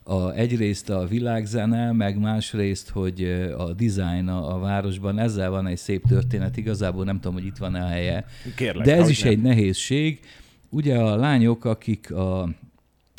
a, 0.04 0.32
egyrészt 0.32 0.90
a 0.90 1.06
világzene, 1.06 1.92
meg 1.92 2.20
másrészt, 2.20 2.90
hogy 2.90 3.24
a 3.58 3.74
design 3.74 4.28
a, 4.28 4.56
a 4.56 4.60
városban, 4.60 5.20
ezzel 5.20 5.50
van 5.50 5.68
egy 5.68 5.78
szép 5.78 6.08
történet, 6.08 6.58
igazából 6.58 7.06
nem 7.06 7.16
tudom, 7.20 7.34
hogy 7.34 7.46
itt 7.46 7.58
van-e 7.58 7.84
a 7.84 7.88
helye. 7.88 8.26
Kérlek, 8.56 8.86
De 8.86 8.96
ez 8.96 9.10
is 9.10 9.22
nem. 9.22 9.32
egy 9.32 9.42
nehézség. 9.42 10.20
Ugye 10.70 10.98
a 10.98 11.16
lányok, 11.16 11.66
akik 11.66 12.12
a, 12.12 12.50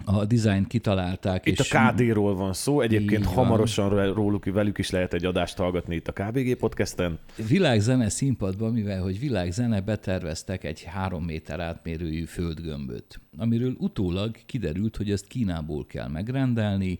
a 0.04 0.24
dizájn 0.24 0.66
kitalálták. 0.66 1.46
Itt 1.46 1.58
és 1.58 1.72
a 1.72 1.92
KD-ról 1.92 2.34
van 2.34 2.52
szó, 2.52 2.80
egyébként 2.80 3.24
van. 3.24 3.34
hamarosan 3.34 4.12
róluk, 4.12 4.44
velük 4.44 4.78
is 4.78 4.90
lehet 4.90 5.14
egy 5.14 5.24
adást 5.24 5.56
hallgatni 5.56 5.94
itt 5.94 6.08
a 6.08 6.12
KBG 6.12 6.56
podcasten. 6.56 7.18
Világzene 7.48 8.08
színpadban, 8.08 8.72
mivel 8.72 9.02
hogy 9.02 9.18
világzene 9.18 9.80
beterveztek 9.80 10.64
egy 10.64 10.82
három 10.82 11.24
méter 11.24 11.60
átmérőjű 11.60 12.24
földgömböt, 12.24 13.20
amiről 13.38 13.74
utólag 13.78 14.36
kiderült, 14.46 14.96
hogy 14.96 15.10
ezt 15.10 15.26
Kínából 15.26 15.86
kell 15.86 16.08
megrendelni. 16.08 16.98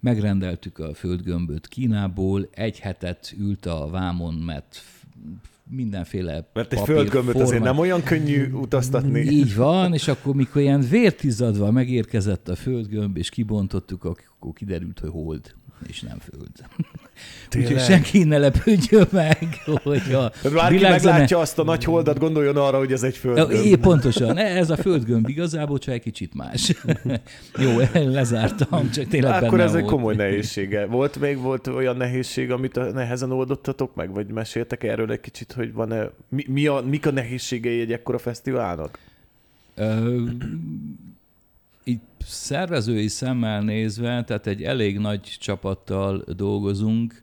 Megrendeltük 0.00 0.78
a 0.78 0.94
földgömböt 0.94 1.68
Kínából, 1.68 2.48
egy 2.50 2.78
hetet 2.78 3.34
ült 3.38 3.66
a 3.66 3.88
vámon, 3.90 4.34
mert 4.34 4.82
mindenféle 5.70 6.50
Mert 6.52 6.72
egy 6.72 6.80
földgömböt 6.80 7.40
azért 7.40 7.62
nem 7.62 7.78
olyan 7.78 8.02
könnyű 8.02 8.50
utaztatni. 8.52 9.20
Így 9.20 9.54
van, 9.56 9.92
és 9.92 10.08
akkor 10.08 10.34
mikor 10.34 10.62
ilyen 10.62 10.80
vértizadva 10.80 11.70
megérkezett 11.70 12.48
a 12.48 12.54
földgömb, 12.54 13.16
és 13.16 13.28
kibontottuk, 13.28 14.04
akkor 14.44 14.56
kiderült, 14.56 14.98
hogy 14.98 15.10
hold, 15.10 15.54
és 15.86 16.00
nem 16.00 16.18
föld. 16.18 16.50
Úgyhogy 17.56 17.80
senki 17.80 18.24
ne 18.24 18.38
lepődjön 18.38 19.06
meg, 19.10 19.38
hogy 19.82 20.12
a 20.12 20.32
Bárki 20.52 20.74
világzene... 20.74 21.12
meglátja 21.12 21.38
azt 21.38 21.58
a 21.58 21.64
nagy 21.64 21.84
holdat, 21.84 22.18
gondoljon 22.18 22.56
arra, 22.56 22.78
hogy 22.78 22.92
ez 22.92 23.02
egy 23.02 23.16
földgömb. 23.16 23.64
é, 23.64 23.74
pontosan, 23.74 24.36
ez 24.36 24.70
a 24.70 24.76
földgömb 24.76 25.28
igazából 25.28 25.78
csak 25.78 25.94
egy 25.94 26.02
kicsit 26.02 26.34
más. 26.34 26.72
Jó, 27.62 27.78
lezártam, 27.92 28.90
csak 28.90 29.06
tényleg 29.06 29.42
Akkor 29.42 29.50
benne 29.50 29.62
ez 29.62 29.74
egy 29.74 29.80
volt. 29.80 29.94
komoly 29.94 30.14
nehézsége. 30.14 30.86
Volt 30.86 31.20
még 31.20 31.38
volt 31.38 31.66
olyan 31.66 31.96
nehézség, 31.96 32.50
amit 32.50 32.92
nehezen 32.92 33.32
oldottatok 33.32 33.94
meg, 33.94 34.12
vagy 34.12 34.26
meséltek 34.26 34.84
erről 34.84 35.10
egy 35.10 35.20
kicsit, 35.20 35.52
hogy 35.52 35.72
van-e, 35.72 36.10
mi, 36.28 36.44
mi 36.48 36.66
a, 36.66 36.82
mik 36.88 37.06
a 37.06 37.10
nehézségei 37.10 37.80
egy 37.80 37.92
ekkora 37.92 38.18
fesztiválnak? 38.18 38.98
Ö, 39.74 40.22
szervezői 42.24 43.08
szemmel 43.08 43.62
nézve, 43.62 44.24
tehát 44.24 44.46
egy 44.46 44.62
elég 44.62 44.98
nagy 44.98 45.20
csapattal 45.20 46.24
dolgozunk, 46.36 47.22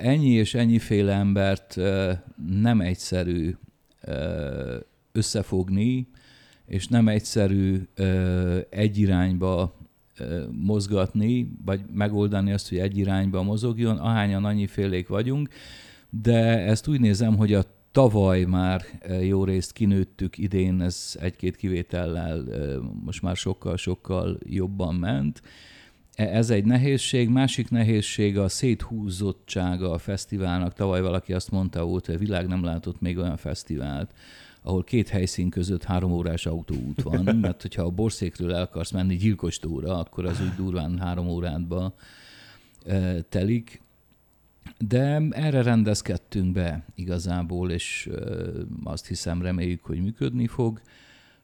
ennyi 0.00 0.30
és 0.30 0.54
ennyiféle 0.54 1.12
embert 1.12 1.76
nem 2.50 2.80
egyszerű 2.80 3.56
összefogni, 5.12 6.08
és 6.66 6.86
nem 6.86 7.08
egyszerű 7.08 7.88
egy 8.70 8.98
irányba 8.98 9.76
mozgatni, 10.50 11.50
vagy 11.64 11.80
megoldani 11.92 12.52
azt, 12.52 12.68
hogy 12.68 12.78
egy 12.78 12.98
irányba 12.98 13.42
mozogjon, 13.42 13.96
ahányan 13.96 14.44
annyifélék 14.44 15.08
vagyunk, 15.08 15.48
de 16.10 16.58
ezt 16.58 16.88
úgy 16.88 17.00
nézem, 17.00 17.36
hogy 17.36 17.54
a 17.54 17.64
tavaly 17.92 18.44
már 18.44 18.84
ö, 19.00 19.20
jó 19.20 19.44
részt 19.44 19.72
kinőttük, 19.72 20.38
idén 20.38 20.80
ez 20.80 21.16
egy-két 21.20 21.56
kivétellel 21.56 22.46
ö, 22.46 22.80
most 23.04 23.22
már 23.22 23.36
sokkal-sokkal 23.36 24.38
jobban 24.44 24.94
ment. 24.94 25.42
E- 26.14 26.36
Ez 26.36 26.50
egy 26.50 26.64
nehézség. 26.64 27.28
Másik 27.28 27.70
nehézség 27.70 28.38
a 28.38 28.48
széthúzottsága 28.48 29.90
a 29.90 29.98
fesztiválnak. 29.98 30.74
Tavaly 30.74 31.00
valaki 31.00 31.32
azt 31.32 31.50
mondta 31.50 31.82
hogy 31.82 32.14
a 32.14 32.18
világ 32.18 32.46
nem 32.46 32.64
látott 32.64 33.00
még 33.00 33.18
olyan 33.18 33.36
fesztivált, 33.36 34.14
ahol 34.62 34.84
két 34.84 35.08
helyszín 35.08 35.50
között 35.50 35.84
három 35.84 36.12
órás 36.12 36.46
autóút 36.46 37.02
van, 37.02 37.36
mert 37.42 37.62
hogyha 37.62 37.82
a 37.82 37.90
borszékről 37.90 38.54
el 38.54 38.62
akarsz 38.62 38.90
menni 38.90 39.16
gyilkos 39.16 39.58
túra, 39.58 39.98
akkor 39.98 40.24
az 40.24 40.40
úgy 40.40 40.54
durván 40.56 40.98
három 40.98 41.28
órádba 41.28 41.94
e, 42.86 43.20
telik. 43.20 43.80
De 44.78 45.22
erre 45.30 45.62
rendezkedtünk 45.62 46.52
be 46.52 46.84
igazából, 46.94 47.70
és 47.70 48.10
azt 48.84 49.06
hiszem, 49.06 49.42
reméljük, 49.42 49.84
hogy 49.84 50.00
működni 50.00 50.46
fog. 50.46 50.80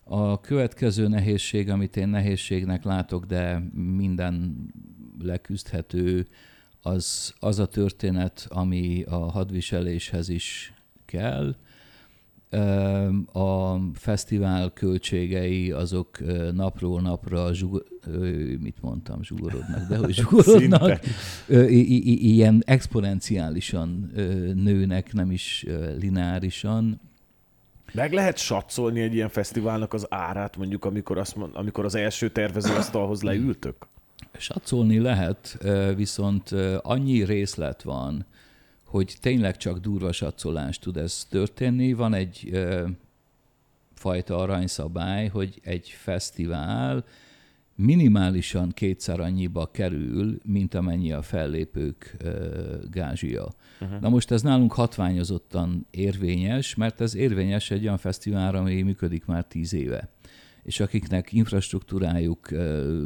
A 0.04 0.40
következő 0.40 1.08
nehézség, 1.08 1.70
amit 1.70 1.96
én 1.96 2.08
nehézségnek 2.08 2.84
látok, 2.84 3.24
de 3.24 3.62
minden 3.74 4.56
leküzdhető, 5.18 6.26
az, 6.82 7.34
az 7.38 7.58
a 7.58 7.66
történet, 7.66 8.46
ami 8.48 9.02
a 9.02 9.16
hadviseléshez 9.16 10.28
is 10.28 10.72
kell. 11.04 11.56
A 13.32 13.76
fesztivál 13.94 14.70
költségei 14.70 15.70
azok 15.70 16.18
napról 16.52 17.00
napra 17.00 17.54
zsug, 17.54 17.84
mit 18.60 18.76
mondtam, 18.80 19.22
zsugorodnak, 19.22 19.88
de 19.88 19.96
hogy 19.96 20.14
zsugorodnak, 20.20 21.00
ilyen 21.48 22.62
exponenciálisan 22.66 24.12
nőnek, 24.54 25.12
nem 25.12 25.30
is 25.30 25.66
lineárisan. 25.98 27.00
Meg 27.92 28.12
lehet 28.12 28.38
satszolni 28.38 29.00
egy 29.00 29.14
ilyen 29.14 29.28
fesztiválnak 29.28 29.92
az 29.92 30.06
árát, 30.10 30.56
mondjuk 30.56 30.84
amikor, 30.84 31.18
azt 31.18 31.36
mond, 31.36 31.50
amikor 31.54 31.84
az 31.84 31.94
első 31.94 32.30
tervezőasztalhoz 32.30 33.22
leültök? 33.22 33.86
Satszolni 34.38 34.98
lehet, 34.98 35.58
viszont 35.96 36.50
annyi 36.82 37.24
részlet 37.24 37.82
van, 37.82 38.26
hogy 38.94 39.16
tényleg 39.20 39.56
csak 39.56 39.78
durva 39.78 40.12
satszolás 40.12 40.78
tud 40.78 40.96
ez 40.96 41.26
történni. 41.30 41.92
Van 41.92 42.14
egy 42.14 42.48
ö, 42.52 42.86
fajta 43.94 44.36
aranyszabály, 44.36 45.28
hogy 45.28 45.60
egy 45.62 45.88
fesztivál 45.88 47.04
minimálisan 47.74 48.70
kétszer 48.70 49.20
annyiba 49.20 49.70
kerül, 49.70 50.38
mint 50.44 50.74
amennyi 50.74 51.12
a 51.12 51.22
fellépők 51.22 52.16
ö, 52.18 52.76
gázsia. 52.90 53.54
Uh-huh. 53.80 54.00
Na 54.00 54.08
most 54.08 54.30
ez 54.30 54.42
nálunk 54.42 54.72
hatványozottan 54.72 55.86
érvényes, 55.90 56.74
mert 56.74 57.00
ez 57.00 57.14
érvényes 57.14 57.70
egy 57.70 57.82
olyan 57.82 57.98
fesztiválra, 57.98 58.58
ami 58.58 58.82
működik 58.82 59.24
már 59.24 59.44
tíz 59.44 59.72
éve 59.72 60.08
és 60.62 60.80
akiknek 60.80 61.32
infrastruktúrájuk, 61.32 62.48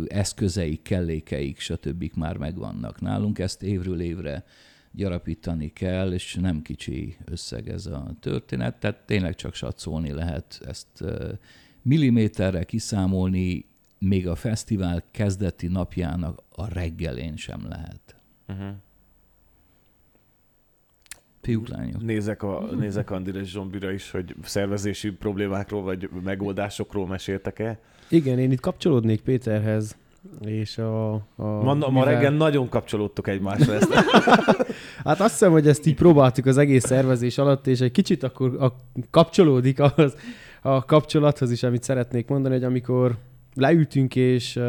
eszközeik, 0.06 0.82
kellékeik, 0.82 1.58
stb. 1.58 2.10
már 2.14 2.36
megvannak. 2.36 3.00
Nálunk 3.00 3.38
ezt 3.38 3.62
évről 3.62 4.00
évre 4.00 4.44
gyarapítani 4.98 5.72
kell, 5.72 6.12
és 6.12 6.34
nem 6.34 6.62
kicsi 6.62 7.16
összeg 7.24 7.68
ez 7.68 7.86
a 7.86 8.10
történet, 8.20 8.76
tehát 8.76 9.06
tényleg 9.06 9.34
csak 9.34 9.54
satszolni 9.54 10.12
lehet 10.12 10.60
ezt 10.66 11.04
milliméterre 11.82 12.64
kiszámolni, 12.64 13.64
még 13.98 14.28
a 14.28 14.34
fesztivál 14.34 15.02
kezdeti 15.10 15.66
napjának 15.66 16.42
a 16.48 16.72
reggelén 16.72 17.36
sem 17.36 17.68
lehet. 17.68 18.16
Uh-huh. 18.48 18.68
Fiúk, 21.40 21.68
lányok. 21.68 22.02
Nézek, 22.02 22.42
a, 22.42 22.68
nézek 22.78 23.10
Andire 23.10 23.40
és 23.40 23.50
Zsombira 23.50 23.90
is, 23.90 24.10
hogy 24.10 24.34
szervezési 24.42 25.10
problémákról 25.10 25.82
vagy 25.82 26.10
megoldásokról 26.24 27.06
meséltek-e. 27.06 27.80
Igen, 28.08 28.38
én 28.38 28.52
itt 28.52 28.60
kapcsolódnék 28.60 29.20
Péterhez, 29.20 29.96
és 30.44 30.78
a... 30.78 31.12
a 31.14 31.20
Ma, 31.36 31.74
ma 31.74 31.88
mivel- 31.88 32.04
reggel 32.04 32.32
nagyon 32.32 32.68
kapcsolódtok 32.68 33.28
egymásra. 33.28 33.72
Ezt. 33.78 33.92
Hát 35.04 35.20
azt 35.20 35.30
hiszem, 35.30 35.50
hogy 35.50 35.68
ezt 35.68 35.86
így 35.86 35.94
próbáltuk 35.94 36.46
az 36.46 36.56
egész 36.56 36.84
szervezés 36.84 37.38
alatt, 37.38 37.66
és 37.66 37.80
egy 37.80 37.92
kicsit 37.92 38.22
akkor 38.22 38.62
a, 38.62 38.76
kapcsolódik 39.10 39.80
az, 39.80 40.16
a 40.62 40.84
kapcsolathoz 40.84 41.50
is, 41.50 41.62
amit 41.62 41.82
szeretnék 41.82 42.28
mondani, 42.28 42.54
hogy 42.54 42.64
amikor 42.64 43.16
leültünk 43.54 44.16
és 44.16 44.60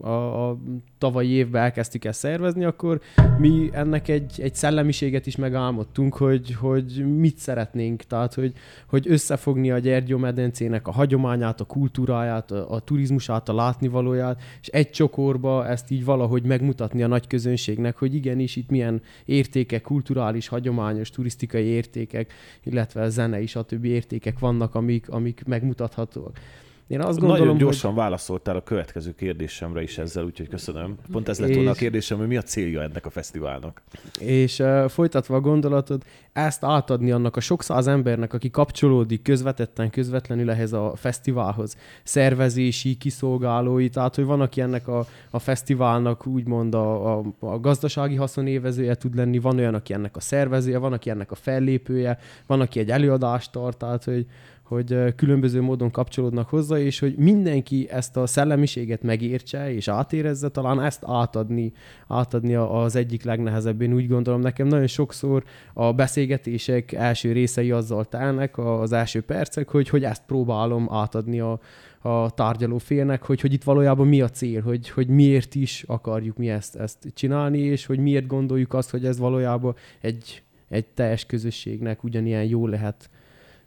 a, 0.00 0.10
a 0.10 0.58
tavalyi 0.98 1.28
évben 1.28 1.62
elkezdtük 1.62 2.04
ezt 2.04 2.18
szervezni, 2.18 2.64
akkor 2.64 3.00
mi 3.38 3.70
ennek 3.72 4.08
egy, 4.08 4.40
egy 4.40 4.54
szellemiséget 4.54 5.26
is 5.26 5.36
megálmodtunk, 5.36 6.16
hogy, 6.16 6.54
hogy 6.54 7.16
mit 7.16 7.38
szeretnénk, 7.38 8.02
tehát 8.02 8.34
hogy, 8.34 8.52
hogy 8.86 9.06
összefogni 9.08 9.70
a 9.70 9.78
Gyergyó 9.78 10.18
medencének 10.18 10.88
a 10.88 10.92
hagyományát, 10.92 11.60
a 11.60 11.64
kultúráját, 11.64 12.50
a, 12.50 12.72
a 12.72 12.80
turizmusát, 12.80 13.48
a 13.48 13.54
látnivalóját, 13.54 14.42
és 14.60 14.68
egy 14.68 14.90
csokorba 14.90 15.66
ezt 15.66 15.90
így 15.90 16.04
valahogy 16.04 16.42
megmutatni 16.42 17.02
a 17.02 17.06
nagy 17.06 17.26
közönségnek, 17.26 17.96
hogy 17.96 18.14
igenis 18.14 18.56
itt 18.56 18.70
milyen 18.70 19.02
értékek, 19.24 19.82
kulturális, 19.82 20.48
hagyományos, 20.48 21.10
turisztikai 21.10 21.64
értékek, 21.64 22.32
illetve 22.62 23.08
zenei, 23.08 23.46
stb. 23.46 23.84
értékek 23.84 24.38
vannak, 24.38 24.74
amik, 24.74 25.08
amik 25.08 25.42
megmutathatóak. 25.46 26.38
Én 26.86 27.00
azt 27.00 27.18
gondolom, 27.18 27.36
Nagyon 27.36 27.48
hogy... 27.48 27.62
gyorsan 27.62 27.94
válaszoltál 27.94 28.56
a 28.56 28.62
következő 28.62 29.14
kérdésemre 29.14 29.82
is 29.82 29.98
ezzel, 29.98 30.24
úgyhogy 30.24 30.48
köszönöm. 30.48 30.96
Pont 31.12 31.28
ez 31.28 31.40
lett 31.40 31.54
volna 31.54 31.68
a 31.68 31.72
És- 31.72 31.78
kérdésem, 31.78 32.18
hogy 32.18 32.26
mi 32.26 32.36
a 32.36 32.42
célja 32.42 32.82
ennek 32.82 33.06
a 33.06 33.10
fesztiválnak. 33.10 33.82
És 34.18 34.58
uh, 34.58 34.88
folytatva 34.88 35.36
a 35.36 35.40
gondolatod, 35.40 36.02
ezt 36.32 36.64
átadni 36.64 37.10
annak 37.10 37.36
a 37.36 37.40
sok 37.40 37.62
száz 37.62 37.86
embernek, 37.86 38.32
aki 38.32 38.50
kapcsolódik 38.50 39.22
közvetetten, 39.22 39.90
közvetlenül 39.90 40.50
ehhez 40.50 40.72
a 40.72 40.92
fesztiválhoz, 40.96 41.76
szervezési, 42.02 42.94
kiszolgálói, 42.94 43.88
tehát 43.88 44.14
hogy 44.14 44.24
van, 44.24 44.40
aki 44.40 44.60
ennek 44.60 44.88
a, 44.88 45.06
a 45.30 45.38
fesztiválnak 45.38 46.26
úgymond 46.26 46.74
a, 46.74 47.18
a, 47.18 47.22
a 47.38 47.60
gazdasági 47.60 48.14
haszonévezője 48.14 48.94
tud 48.94 49.14
lenni, 49.14 49.38
van 49.38 49.58
olyan, 49.58 49.74
aki 49.74 49.92
ennek 49.92 50.16
a 50.16 50.20
szervezője, 50.20 50.78
van, 50.78 50.92
aki 50.92 51.10
ennek 51.10 51.30
a 51.30 51.34
fellépője, 51.34 52.18
van, 52.46 52.60
aki 52.60 52.78
egy 52.78 52.90
előadást 52.90 53.52
tart, 53.52 53.76
tehát 53.76 54.04
hogy, 54.04 54.26
hogy 54.72 55.14
különböző 55.14 55.60
módon 55.60 55.90
kapcsolódnak 55.90 56.48
hozzá, 56.48 56.78
és 56.78 56.98
hogy 56.98 57.16
mindenki 57.16 57.88
ezt 57.90 58.16
a 58.16 58.26
szellemiséget 58.26 59.02
megértse, 59.02 59.74
és 59.74 59.88
átérezze, 59.88 60.48
talán 60.48 60.82
ezt 60.82 61.02
átadni, 61.06 61.72
átadni 62.08 62.54
az 62.54 62.96
egyik 62.96 63.24
legnehezebb. 63.24 63.80
Én 63.80 63.94
úgy 63.94 64.08
gondolom, 64.08 64.40
nekem 64.40 64.66
nagyon 64.66 64.86
sokszor 64.86 65.44
a 65.74 65.92
beszélgetések 65.92 66.92
első 66.92 67.32
részei 67.32 67.70
azzal 67.70 68.04
telnek, 68.04 68.58
az 68.58 68.92
első 68.92 69.20
percek, 69.20 69.68
hogy, 69.68 69.88
hogy 69.88 70.04
ezt 70.04 70.22
próbálom 70.26 70.88
átadni 70.90 71.40
a, 71.40 71.60
a 71.98 72.30
tárgyaló 72.30 72.78
félnek, 72.78 73.22
hogy, 73.22 73.40
hogy 73.40 73.52
itt 73.52 73.64
valójában 73.64 74.06
mi 74.06 74.20
a 74.20 74.28
cél, 74.28 74.62
hogy, 74.62 74.88
hogy 74.88 75.08
miért 75.08 75.54
is 75.54 75.84
akarjuk 75.86 76.36
mi 76.36 76.50
ezt, 76.50 76.76
ezt 76.76 77.06
csinálni, 77.14 77.58
és 77.58 77.86
hogy 77.86 77.98
miért 77.98 78.26
gondoljuk 78.26 78.74
azt, 78.74 78.90
hogy 78.90 79.04
ez 79.04 79.18
valójában 79.18 79.74
egy, 80.00 80.42
egy 80.68 80.86
teljes 80.86 81.26
közösségnek 81.26 82.04
ugyanilyen 82.04 82.44
jó 82.44 82.66
lehet, 82.66 83.10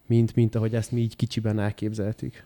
mint, 0.05 0.35
mint 0.35 0.55
ahogy 0.55 0.75
ezt 0.75 0.91
mi 0.91 1.01
így 1.01 1.15
kicsiben 1.15 1.59
elképzeltük. 1.59 2.43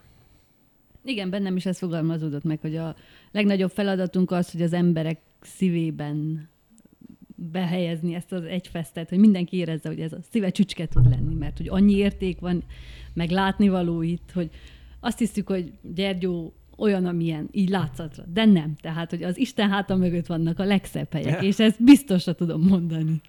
Igen, 1.04 1.30
bennem 1.30 1.56
is 1.56 1.66
ez 1.66 1.78
fogalmazódott 1.78 2.44
meg, 2.44 2.60
hogy 2.62 2.76
a 2.76 2.96
legnagyobb 3.32 3.72
feladatunk 3.72 4.32
az, 4.32 4.52
hogy 4.52 4.62
az 4.62 4.74
emberek 4.74 5.20
szívében 5.42 6.48
behelyezni 7.36 8.16
ezt 8.16 8.32
az 8.32 8.44
egyfesztet, 8.44 9.10
hogy 9.10 9.18
mindenki 9.18 9.58
érezze, 9.58 9.90
hogy 9.90 10.00
ez 10.00 10.14
a 10.14 10.22
szíve 10.32 10.50
csücske 10.50 10.88
tud 10.88 11.10
lenni, 11.10 11.34
mert 11.34 11.58
hogy 11.58 11.68
annyi 11.68 11.96
érték 11.96 12.40
van, 12.40 12.64
meg 13.14 13.30
látnivaló 13.30 14.02
itt, 14.02 14.32
hogy 14.34 14.50
azt 15.00 15.18
hiszük, 15.18 15.48
hogy 15.48 15.72
Gyergyó 15.96 16.54
olyan, 16.78 17.06
amilyen, 17.06 17.48
így 17.52 17.70
látszatra. 17.70 18.24
De 18.34 18.46
nem. 18.46 18.76
Tehát, 18.82 19.10
hogy 19.10 19.24
az 19.24 19.38
Isten 19.38 19.70
háta 19.70 19.96
mögött 19.96 20.26
vannak 20.26 20.60
a 20.60 20.64
legszebb 20.64 21.14
helyek, 21.14 21.44
és 21.44 21.60
ezt 21.60 21.84
biztosra 21.84 22.34
tudom 22.34 22.62
mondani. 22.62 23.22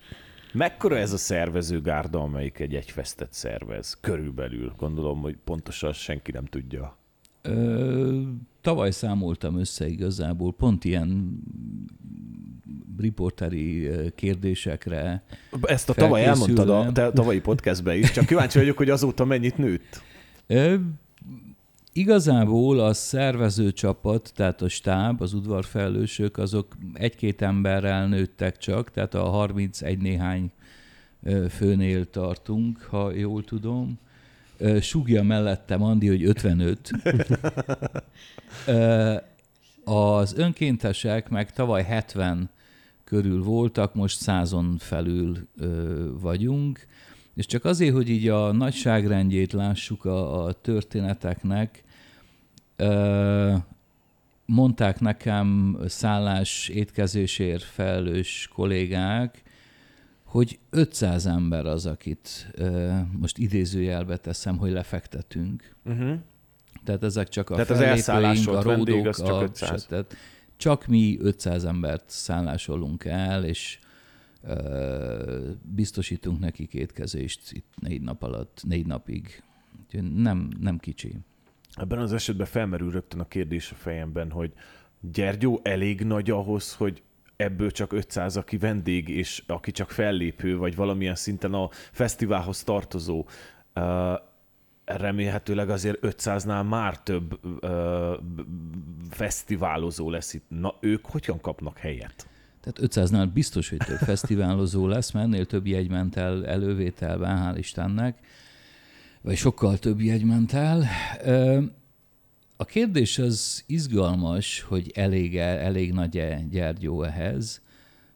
Mekkora 0.53 0.97
ez 0.97 1.13
a 1.13 1.17
szervezőgárda, 1.17 2.21
amelyik 2.21 2.59
egy 2.59 2.75
egyfesztet 2.75 3.33
szervez? 3.33 3.99
Körülbelül. 4.01 4.73
Gondolom, 4.77 5.21
hogy 5.21 5.37
pontosan 5.45 5.93
senki 5.93 6.33
nem 6.33 6.45
tudja. 6.45 6.99
Ö, 7.43 8.21
tavaly 8.61 8.91
számoltam 8.91 9.59
össze 9.59 9.87
igazából, 9.89 10.53
pont 10.53 10.85
ilyen 10.85 11.41
riporteri 12.99 13.91
kérdésekre. 14.15 15.23
Ezt 15.63 15.89
a 15.89 15.95
tavaly 15.95 16.25
elmondtad 16.25 16.71
a 16.71 17.13
tavalyi 17.13 17.41
podcastben 17.41 17.97
is, 17.97 18.11
csak 18.11 18.27
kíváncsi 18.27 18.59
vagyok, 18.59 18.77
hogy 18.77 18.91
azóta 18.91 19.25
mennyit 19.25 19.57
nőtt. 19.57 20.03
Ö, 20.47 20.75
Igazából 21.93 22.81
a 22.81 22.93
szervező 22.93 23.73
csapat, 23.73 24.33
tehát 24.35 24.63
a 24.63 24.69
stáb, 24.69 25.21
az 25.23 25.33
udvarfelelősök, 25.33 26.39
azok 26.39 26.77
egy-két 26.93 27.43
emberrel 27.43 28.09
nőttek 28.09 28.59
csak, 28.59 28.91
tehát 28.91 29.15
a 29.15 29.25
31 29.25 29.99
néhány 29.99 30.53
főnél 31.49 32.11
tartunk, 32.11 32.81
ha 32.81 33.13
jól 33.13 33.45
tudom. 33.45 33.99
Sugja 34.81 35.23
mellettem 35.23 35.83
Andi, 35.83 36.09
hogy 36.09 36.25
55. 36.25 36.91
Az 39.85 40.35
önkéntesek 40.35 41.29
meg 41.29 41.53
tavaly 41.53 41.83
70 41.85 42.51
körül 43.05 43.43
voltak, 43.43 43.95
most 43.95 44.21
százon 44.21 44.77
felül 44.79 45.49
vagyunk. 46.21 46.87
És 47.35 47.47
csak 47.47 47.65
azért, 47.65 47.95
hogy 47.95 48.09
így 48.09 48.29
a 48.29 48.53
nagyságrendjét 48.53 49.53
lássuk 49.53 50.05
a, 50.05 50.45
a 50.45 50.53
történeteknek, 50.53 51.85
mondták 54.45 55.01
nekem 55.01 55.79
szállás 55.87 56.69
étkezésért 56.69 57.63
felelős 57.63 58.49
kollégák, 58.55 59.43
hogy 60.25 60.59
500 60.71 61.27
ember 61.27 61.67
az, 61.67 61.87
akit 61.87 62.53
most 63.19 63.39
idézőjelbe 63.39 64.17
teszem, 64.17 64.57
hogy 64.57 64.71
lefektetünk. 64.71 65.75
Uh-huh. 65.85 66.19
Tehát 66.85 67.03
ezek 67.03 67.29
csak 67.29 67.51
a 67.51 67.55
tehát 67.55 67.71
az 67.71 67.81
elszállás 67.81 68.47
a 68.47 68.63
ródok, 68.63 69.07
az 69.07 69.23
csak 69.23 69.43
500. 69.43 69.85
A, 69.85 69.89
tehát 69.89 70.17
csak 70.57 70.87
mi 70.87 71.19
500 71.21 71.65
embert 71.65 72.05
szállásolunk 72.07 73.05
el, 73.05 73.45
és 73.45 73.79
biztosítunk 75.63 76.39
nekik 76.39 76.75
étkezést 76.75 77.53
itt 77.53 77.73
négy 77.77 78.01
nap 78.01 78.23
alatt, 78.23 78.63
négy 78.67 78.87
napig. 78.87 79.43
Nem, 80.15 80.49
nem 80.61 80.79
kicsi. 80.79 81.17
Ebben 81.75 81.99
az 81.99 82.13
esetben 82.13 82.47
felmerül 82.47 82.91
rögtön 82.91 83.21
a 83.21 83.29
kérdés 83.29 83.71
a 83.71 83.75
fejemben, 83.75 84.31
hogy 84.31 84.53
Gyergyó 85.01 85.61
elég 85.63 86.01
nagy 86.01 86.31
ahhoz, 86.31 86.75
hogy 86.75 87.03
ebből 87.37 87.71
csak 87.71 87.93
500, 87.93 88.37
aki 88.37 88.59
vendég, 88.59 89.09
és 89.09 89.43
aki 89.47 89.71
csak 89.71 89.91
fellépő, 89.91 90.57
vagy 90.57 90.77
valamilyen 90.77 91.15
szinten 91.15 91.55
a 91.55 91.69
fesztiválhoz 91.71 92.63
tartozó. 92.63 93.27
Remélhetőleg 94.85 95.71
azért 95.71 95.99
500-nál 96.03 96.69
már 96.69 97.03
több 97.03 97.41
fesztiválozó 99.11 100.11
lesz 100.11 100.35
itt. 100.35 100.45
Na, 100.49 100.77
ők 100.81 101.07
hogyan 101.07 101.41
kapnak 101.41 101.79
helyet? 101.79 102.29
Tehát 102.61 102.95
500-nál 102.95 103.29
biztos, 103.35 103.69
hogy 103.69 103.79
több 103.79 103.99
fesztiválozó 103.99 104.87
lesz, 104.87 105.11
mert 105.11 105.27
ennél 105.27 105.47
több 105.47 105.67
jegy 105.67 105.89
ment 105.89 106.17
el 106.17 106.47
elővételben, 106.47 107.55
hál' 107.55 107.59
Istennek, 107.59 108.19
vagy 109.21 109.37
sokkal 109.37 109.79
több 109.79 110.01
jegy 110.01 110.25
ment 110.25 110.53
el. 110.53 110.85
A 112.57 112.65
kérdés 112.65 113.19
az 113.19 113.65
izgalmas, 113.67 114.61
hogy 114.61 114.91
elég, 114.95 115.37
elég 115.37 115.93
nagy-e 115.93 116.43
Gyergyó 116.51 117.03
ehhez, 117.03 117.63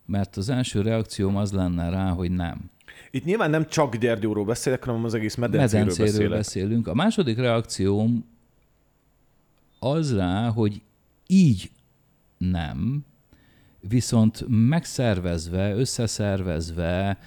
mert 0.06 0.36
az 0.36 0.48
első 0.48 0.80
reakcióm 0.80 1.36
az 1.36 1.52
lenne 1.52 1.88
rá, 1.88 2.10
hogy 2.10 2.30
nem. 2.30 2.70
Itt 3.10 3.24
nyilván 3.24 3.50
nem 3.50 3.66
csak 3.66 3.96
Gyergyóról 3.96 4.44
beszélek, 4.44 4.84
hanem 4.84 5.04
az 5.04 5.14
egész 5.14 5.34
medencéről, 5.34 5.86
medencéről 5.86 6.10
beszélek. 6.10 6.38
beszélünk. 6.38 6.86
A 6.86 6.94
második 6.94 7.38
reakcióm 7.38 8.24
az 9.78 10.14
rá, 10.16 10.48
hogy 10.48 10.82
így 11.26 11.70
nem, 12.38 13.04
viszont 13.88 14.44
megszervezve, 14.48 15.74
összeszervezve, 15.74 17.18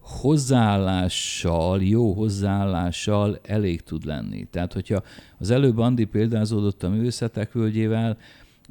hozzáállással, 0.00 1.82
jó 1.82 2.12
hozzáállással 2.12 3.38
elég 3.42 3.82
tud 3.82 4.04
lenni. 4.04 4.46
Tehát, 4.50 4.72
hogyha 4.72 5.02
az 5.38 5.50
előbb 5.50 5.78
Andi 5.78 6.04
példázódott 6.04 6.82
a 6.82 6.88
művészetek 6.88 7.52
völgyével, 7.52 8.16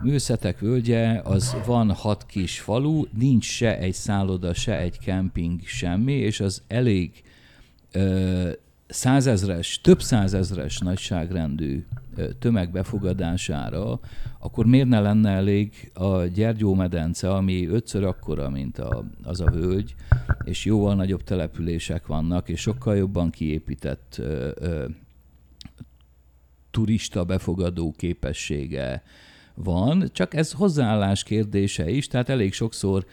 Művészetek 0.03 0.59
völgye, 0.59 1.21
az 1.23 1.55
van 1.65 1.93
hat 1.93 2.25
kis 2.25 2.59
falu, 2.59 3.03
nincs 3.17 3.45
se 3.45 3.77
egy 3.77 3.93
szálloda, 3.93 4.53
se 4.53 4.77
egy 4.77 4.99
kemping, 4.99 5.59
semmi, 5.65 6.13
és 6.13 6.39
az 6.39 6.61
elég 6.67 7.23
ö, 7.91 8.49
százezres, 8.87 9.81
több 9.81 10.01
százezres 10.01 10.77
nagyságrendű 10.77 11.85
tömegbefogadására, 12.39 13.99
akkor 14.39 14.65
miért 14.65 14.87
ne 14.87 14.99
lenne 14.99 15.29
elég 15.29 15.91
a 15.93 16.23
Gyergyó 16.23 16.73
medence, 16.73 17.33
ami 17.33 17.67
ötször 17.67 18.03
akkora, 18.03 18.49
mint 18.49 18.77
a, 18.79 19.03
az 19.23 19.41
a 19.41 19.49
völgy, 19.51 19.95
és 20.43 20.65
jóval 20.65 20.95
nagyobb 20.95 21.23
települések 21.23 22.07
vannak, 22.07 22.49
és 22.49 22.59
sokkal 22.59 22.95
jobban 22.95 23.29
kiépített 23.29 24.15
ö, 24.19 24.49
ö, 24.55 24.85
turista 26.71 27.23
befogadó 27.23 27.93
képessége 27.97 29.03
van, 29.53 30.09
csak 30.11 30.33
ez 30.33 30.51
hozzáállás 30.51 31.23
kérdése 31.23 31.89
is, 31.89 32.07
tehát 32.07 32.29
elég 32.29 32.53
sokszor 32.53 33.05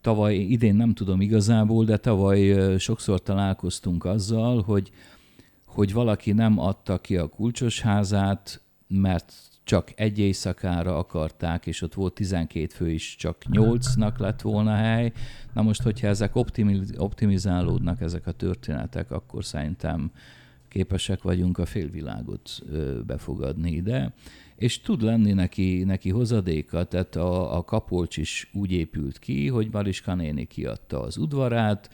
tavaly, 0.00 0.34
idén 0.34 0.74
nem 0.74 0.94
tudom 0.94 1.20
igazából, 1.20 1.84
de 1.84 1.96
tavaly 1.96 2.74
sokszor 2.78 3.22
találkoztunk 3.22 4.04
azzal, 4.04 4.62
hogy 4.62 4.90
hogy 5.68 5.92
valaki 5.92 6.32
nem 6.32 6.58
adta 6.58 6.98
ki 6.98 7.16
a 7.16 7.28
kulcsos 7.28 7.80
házát, 7.80 8.60
mert 8.88 9.32
csak 9.64 9.92
egy 9.94 10.18
éjszakára 10.18 10.98
akarták, 10.98 11.66
és 11.66 11.82
ott 11.82 11.94
volt 11.94 12.14
12 12.14 12.66
fő 12.74 12.90
is, 12.90 13.16
csak 13.16 13.36
8-nak 13.50 14.18
lett 14.18 14.40
volna 14.40 14.74
hely. 14.74 15.12
Na 15.52 15.62
most, 15.62 15.82
hogyha 15.82 16.06
ezek 16.06 16.32
optimizálódnak, 16.96 18.00
ezek 18.00 18.26
a 18.26 18.32
történetek, 18.32 19.10
akkor 19.10 19.44
szerintem 19.44 20.10
képesek 20.68 21.22
vagyunk 21.22 21.58
a 21.58 21.66
félvilágot 21.66 22.62
befogadni 23.06 23.70
ide. 23.70 24.12
És 24.56 24.80
tud 24.80 25.02
lenni 25.02 25.32
neki, 25.32 25.84
neki 25.84 26.10
hozadéka, 26.10 26.84
tehát 26.84 27.16
a, 27.16 27.56
a 27.56 27.64
kapolcs 27.64 28.16
is 28.16 28.50
úgy 28.52 28.72
épült 28.72 29.18
ki, 29.18 29.48
hogy 29.48 29.68
Mariska 29.72 30.14
néni 30.14 30.44
kiadta 30.44 31.00
az 31.00 31.16
udvarát, 31.16 31.90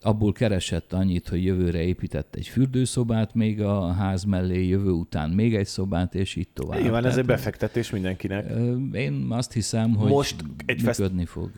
abból 0.00 0.32
keresett 0.32 0.92
annyit, 0.92 1.28
hogy 1.28 1.44
jövőre 1.44 1.82
épített 1.82 2.34
egy 2.34 2.46
fürdőszobát 2.46 3.34
még 3.34 3.62
a 3.62 3.92
ház 3.92 4.24
mellé, 4.24 4.66
jövő 4.66 4.90
után 4.90 5.30
még 5.30 5.54
egy 5.54 5.66
szobát, 5.66 6.14
és 6.14 6.36
így 6.36 6.48
tovább. 6.52 6.80
Nyilván 6.80 7.04
ez 7.04 7.16
egy 7.16 7.24
befektetés 7.24 7.90
mindenkinek. 7.90 8.52
Én 8.92 9.26
azt 9.30 9.52
hiszem, 9.52 9.94
hogy 9.94 10.10
Most 10.10 10.44
egy 10.66 10.82
működni 10.82 11.24
fest... 11.24 11.30
fog. 11.30 11.50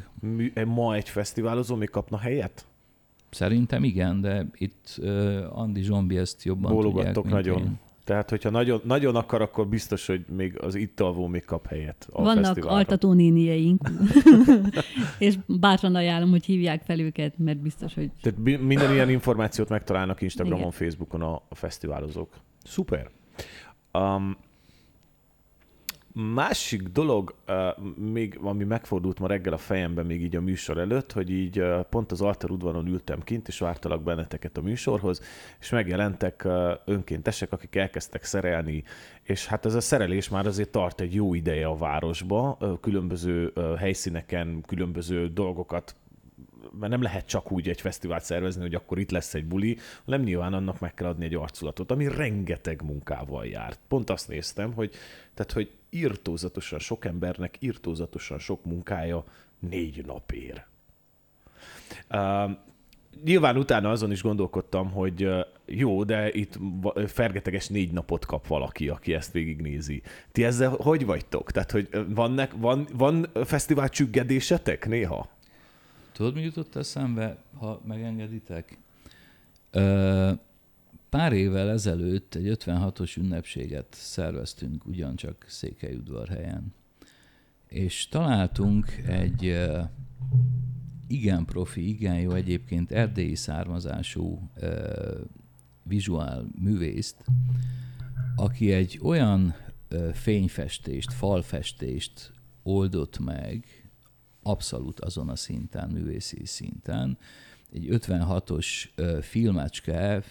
Ma 0.66 0.94
egy 0.94 1.08
fesztiválozó 1.08 1.74
még 1.74 1.90
kapna 1.90 2.18
helyet? 2.18 2.64
Szerintem 3.30 3.84
igen, 3.84 4.20
de 4.20 4.46
itt 4.54 4.94
uh, 4.98 5.58
Andi 5.58 5.82
Zsombi 5.82 6.16
ezt 6.16 6.44
jobban 6.44 6.72
Bólogattok 6.72 7.24
tudják, 7.24 7.44
nagyon. 7.44 7.62
Én. 7.62 7.78
Tehát, 8.10 8.30
hogyha 8.30 8.50
nagyon, 8.50 8.80
nagyon 8.84 9.16
akar, 9.16 9.42
akkor 9.42 9.68
biztos, 9.68 10.06
hogy 10.06 10.24
még 10.28 10.58
az 10.60 10.74
itt 10.74 11.00
alvó 11.00 11.26
még 11.26 11.44
kap 11.44 11.66
helyet 11.66 12.08
a 12.12 12.22
Vannak 12.22 12.44
fesztiválra. 12.44 12.76
altató 12.76 13.12
nénieink, 13.12 13.90
és 15.18 15.38
bátran 15.46 15.94
ajánlom, 15.94 16.30
hogy 16.30 16.44
hívják 16.44 16.82
fel 16.82 17.00
őket, 17.00 17.38
mert 17.38 17.58
biztos, 17.58 17.94
hogy... 17.94 18.10
Tehát 18.22 18.60
minden 18.60 18.92
ilyen 18.92 19.10
információt 19.10 19.68
megtalálnak 19.68 20.20
Instagramon, 20.20 20.58
Igen. 20.58 20.70
Facebookon 20.70 21.22
a, 21.22 21.42
a 21.48 21.54
fesztiválozók. 21.54 22.34
Szuper. 22.64 23.10
Um, 23.92 24.36
Másik 26.12 26.82
dolog, 26.82 27.34
még 27.96 28.38
ami 28.42 28.64
megfordult 28.64 29.18
ma 29.18 29.26
reggel 29.26 29.52
a 29.52 29.58
fejemben 29.58 30.06
még 30.06 30.22
így 30.22 30.36
a 30.36 30.40
műsor 30.40 30.78
előtt, 30.78 31.12
hogy 31.12 31.30
így 31.30 31.62
pont 31.90 32.12
az 32.12 32.20
altar 32.20 32.50
udvaron 32.50 32.86
ültem 32.86 33.22
kint, 33.22 33.48
és 33.48 33.58
vártalak 33.58 34.02
benneteket 34.02 34.56
a 34.56 34.62
műsorhoz, 34.62 35.20
és 35.60 35.70
megjelentek 35.70 36.48
önkéntesek, 36.84 37.52
akik 37.52 37.76
elkezdtek 37.76 38.24
szerelni, 38.24 38.84
és 39.22 39.46
hát 39.46 39.64
ez 39.64 39.74
a 39.74 39.80
szerelés 39.80 40.28
már 40.28 40.46
azért 40.46 40.70
tart 40.70 41.00
egy 41.00 41.14
jó 41.14 41.34
ideje 41.34 41.66
a 41.66 41.76
városba, 41.76 42.58
különböző 42.80 43.52
helyszíneken, 43.78 44.60
különböző 44.66 45.28
dolgokat 45.28 45.96
mert 46.78 46.92
nem 46.92 47.02
lehet 47.02 47.26
csak 47.26 47.52
úgy 47.52 47.68
egy 47.68 47.80
fesztivált 47.80 48.24
szervezni, 48.24 48.62
hogy 48.62 48.74
akkor 48.74 48.98
itt 48.98 49.10
lesz 49.10 49.34
egy 49.34 49.44
buli, 49.44 49.78
hanem 50.04 50.22
nyilván 50.22 50.52
annak 50.52 50.80
meg 50.80 50.94
kell 50.94 51.08
adni 51.08 51.24
egy 51.24 51.34
arculatot, 51.34 51.90
ami 51.90 52.08
rengeteg 52.08 52.82
munkával 52.82 53.46
járt. 53.46 53.78
Pont 53.88 54.10
azt 54.10 54.28
néztem, 54.28 54.72
hogy, 54.72 54.94
tehát, 55.34 55.52
hogy 55.52 55.70
írtózatosan 55.90 56.78
sok 56.78 57.04
embernek, 57.04 57.56
írtózatosan 57.58 58.38
sok 58.38 58.64
munkája 58.64 59.24
négy 59.58 60.04
napér. 60.06 60.64
Uh, 62.10 62.50
nyilván 63.24 63.56
utána 63.56 63.90
azon 63.90 64.10
is 64.10 64.22
gondolkodtam, 64.22 64.90
hogy 64.90 65.28
jó, 65.66 66.04
de 66.04 66.32
itt 66.32 66.58
fergeteges 67.06 67.68
négy 67.68 67.92
napot 67.92 68.26
kap 68.26 68.46
valaki, 68.46 68.88
aki 68.88 69.14
ezt 69.14 69.32
végignézi. 69.32 70.02
Ti 70.32 70.44
ezzel 70.44 70.70
hogy 70.70 71.04
vagytok? 71.04 71.50
Tehát, 71.50 71.70
hogy 71.70 71.88
van, 72.08 72.40
van, 72.56 72.86
van 72.92 73.26
fesztivál 73.44 73.88
csüggedésetek 73.88 74.88
néha? 74.88 75.28
Tudod, 76.20 76.34
mi 76.34 76.42
jutott 76.42 76.76
eszembe, 76.76 77.42
ha 77.54 77.82
megengeditek? 77.84 78.78
Pár 81.08 81.32
évvel 81.32 81.70
ezelőtt 81.70 82.34
egy 82.34 82.56
56-os 82.64 83.18
ünnepséget 83.18 83.86
szerveztünk 83.90 84.86
ugyancsak 84.86 85.44
Székelyudvarhelyen. 85.48 86.74
És 87.66 88.08
találtunk 88.08 88.90
egy 89.06 89.68
igen 91.06 91.44
profi, 91.44 91.88
igen 91.88 92.20
jó 92.20 92.32
egyébként 92.32 92.92
erdélyi 92.92 93.34
származású 93.34 94.50
vizuál 95.82 96.50
művészt, 96.58 97.24
aki 98.36 98.72
egy 98.72 98.98
olyan 99.02 99.54
fényfestést, 100.12 101.12
falfestést 101.12 102.32
oldott 102.62 103.18
meg, 103.18 103.79
abszolút 104.42 105.00
azon 105.00 105.28
a 105.28 105.36
szinten, 105.36 105.88
művészi 105.88 106.46
szinten, 106.46 107.18
egy 107.72 107.86
56-os 107.90 108.66
filmecske, 109.20 110.22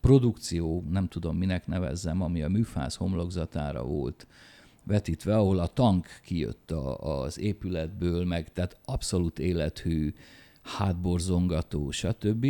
produkció, 0.00 0.84
nem 0.90 1.08
tudom 1.08 1.36
minek 1.36 1.66
nevezzem, 1.66 2.22
ami 2.22 2.42
a 2.42 2.48
műfáz 2.48 2.94
homlokzatára 2.94 3.84
volt 3.84 4.26
vetítve, 4.84 5.36
ahol 5.36 5.58
a 5.58 5.66
tank 5.66 6.06
kijött 6.24 6.70
a, 6.70 7.22
az 7.22 7.38
épületből, 7.38 8.24
meg 8.24 8.52
tehát 8.52 8.80
abszolút 8.84 9.38
élethű, 9.38 10.14
hátborzongató, 10.62 11.90
stb. 11.90 12.46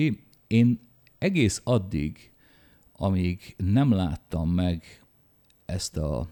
Én 0.46 0.80
egész 1.18 1.60
addig, 1.64 2.32
amíg 2.92 3.54
nem 3.56 3.92
láttam 3.92 4.50
meg 4.50 5.02
ezt 5.64 5.96
a 5.96 6.28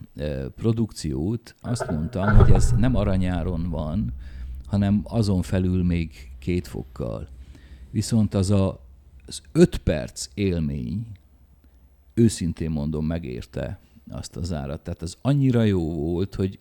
produkciót, 0.57 1.55
azt 1.61 1.91
mondtam, 1.91 2.37
hogy 2.37 2.51
ez 2.51 2.73
nem 2.73 2.97
aranyáron 2.97 3.71
van, 3.71 4.13
hanem 4.71 5.01
azon 5.05 5.43
felül 5.43 5.85
még 5.85 6.31
két 6.39 6.67
fokkal. 6.67 7.29
Viszont 7.91 8.35
az 8.35 8.51
a, 8.51 8.87
az 9.27 9.43
öt 9.53 9.79
perc 9.79 10.29
élmény, 10.35 11.07
őszintén 12.15 12.71
mondom, 12.71 13.07
megérte 13.07 13.81
azt 14.11 14.37
az 14.37 14.53
árat. 14.53 14.83
Tehát 14.83 15.03
az 15.03 15.17
annyira 15.21 15.63
jó 15.63 15.95
volt, 15.95 16.35
hogy 16.35 16.59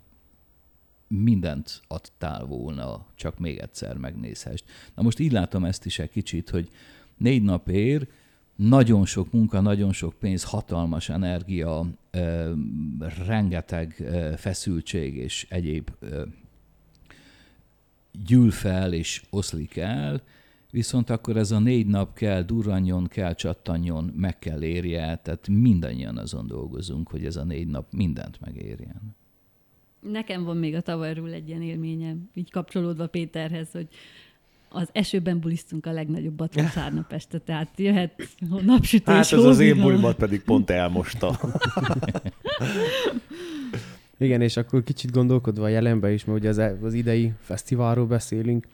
mindent 1.07 1.81
adtál 1.87 2.45
volna, 2.45 3.05
csak 3.15 3.39
még 3.39 3.57
egyszer 3.57 3.97
megnézhest. 3.97 4.65
Na 4.95 5.01
most 5.01 5.19
így 5.19 5.31
látom 5.31 5.65
ezt 5.65 5.85
is 5.85 5.99
egy 5.99 6.09
kicsit, 6.09 6.49
hogy 6.49 6.69
négy 7.17 7.43
nap 7.43 7.69
ér, 7.69 8.07
nagyon 8.55 9.05
sok 9.05 9.31
munka, 9.31 9.61
nagyon 9.61 9.93
sok 9.93 10.13
pénz, 10.19 10.43
hatalmas 10.43 11.09
energia, 11.09 11.85
rengeteg 13.25 14.09
feszültség 14.37 15.15
és 15.15 15.47
egyéb 15.49 15.91
gyűl 18.25 18.51
fel 18.51 18.93
és 18.93 19.23
oszlik 19.29 19.77
el, 19.77 20.21
viszont 20.71 21.09
akkor 21.09 21.37
ez 21.37 21.51
a 21.51 21.59
négy 21.59 21.87
nap 21.87 22.13
kell, 22.13 22.41
durranjon, 22.41 23.07
kell 23.07 23.33
csattanjon, 23.33 24.13
meg 24.15 24.39
kell 24.39 24.61
érje, 24.61 25.19
tehát 25.23 25.47
mindannyian 25.47 26.17
azon 26.17 26.47
dolgozunk, 26.47 27.09
hogy 27.09 27.25
ez 27.25 27.35
a 27.35 27.43
négy 27.43 27.67
nap 27.67 27.93
mindent 27.93 28.39
megérjen. 28.39 29.15
Nekem 29.99 30.43
van 30.43 30.57
még 30.57 30.75
a 30.75 30.81
tavalyról 30.81 31.31
egy 31.31 31.47
ilyen 31.47 31.61
élményem, 31.61 32.29
így 32.33 32.51
kapcsolódva 32.51 33.07
Péterhez, 33.07 33.71
hogy 33.71 33.87
az 34.69 34.89
esőben 34.91 35.39
bulisztunk 35.39 35.85
a 35.85 35.91
legnagyobbat 35.91 36.53
vasárnap 36.53 37.11
este, 37.19 37.39
tehát 37.39 37.69
jöhet 37.75 38.27
napsütés. 38.65 39.13
Hát 39.13 39.31
ez 39.31 39.43
az 39.43 39.59
én 39.59 39.81
bulimat 39.81 40.15
pedig 40.15 40.41
pont 40.41 40.69
elmosta. 40.69 41.39
Igen, 44.19 44.41
és 44.41 44.57
akkor 44.57 44.83
kicsit 44.83 45.11
gondolkodva 45.11 45.63
a 45.63 45.67
jelenbe 45.67 46.11
is, 46.11 46.25
mert 46.25 46.39
ugye 46.39 46.49
az, 46.49 46.57
e- 46.57 46.77
az 46.81 46.93
idei 46.93 47.33
fesztiválról 47.39 48.05
beszélünk, 48.05 48.65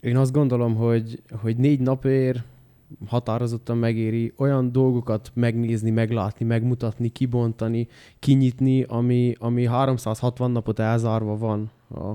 én 0.00 0.16
azt 0.16 0.32
gondolom, 0.32 0.74
hogy, 0.74 1.22
hogy 1.30 1.56
négy 1.56 1.80
napért 1.80 2.42
határozottan 3.06 3.76
megéri 3.76 4.32
olyan 4.36 4.72
dolgokat 4.72 5.30
megnézni, 5.34 5.90
meglátni, 5.90 6.46
megmutatni, 6.46 7.08
kibontani, 7.08 7.88
kinyitni, 8.18 8.82
ami, 8.82 9.34
ami 9.38 9.66
360 9.66 10.50
napot 10.50 10.78
elzárva 10.78 11.36
van 11.36 11.70
a, 11.88 12.12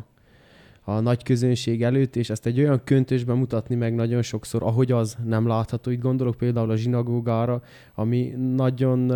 a 0.92 1.00
nagy 1.00 1.24
közönség 1.24 1.84
előtt, 1.84 2.16
és 2.16 2.30
ezt 2.30 2.46
egy 2.46 2.60
olyan 2.60 2.82
köntösben 2.84 3.38
mutatni 3.38 3.76
meg 3.76 3.96
nagyon 3.96 4.22
sokszor, 4.22 4.64
ahogy 4.64 4.92
az 4.92 5.18
nem 5.26 5.48
látható. 5.48 5.92
Itt 5.92 6.02
gondolok 6.02 6.36
például 6.36 6.70
a 6.70 6.76
zsinagógára, 6.76 7.62
ami 7.96 8.34
nagyon 8.56 9.12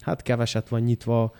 hát 0.00 0.22
keveset 0.22 0.68
van 0.68 0.80
nyitva 0.80 1.32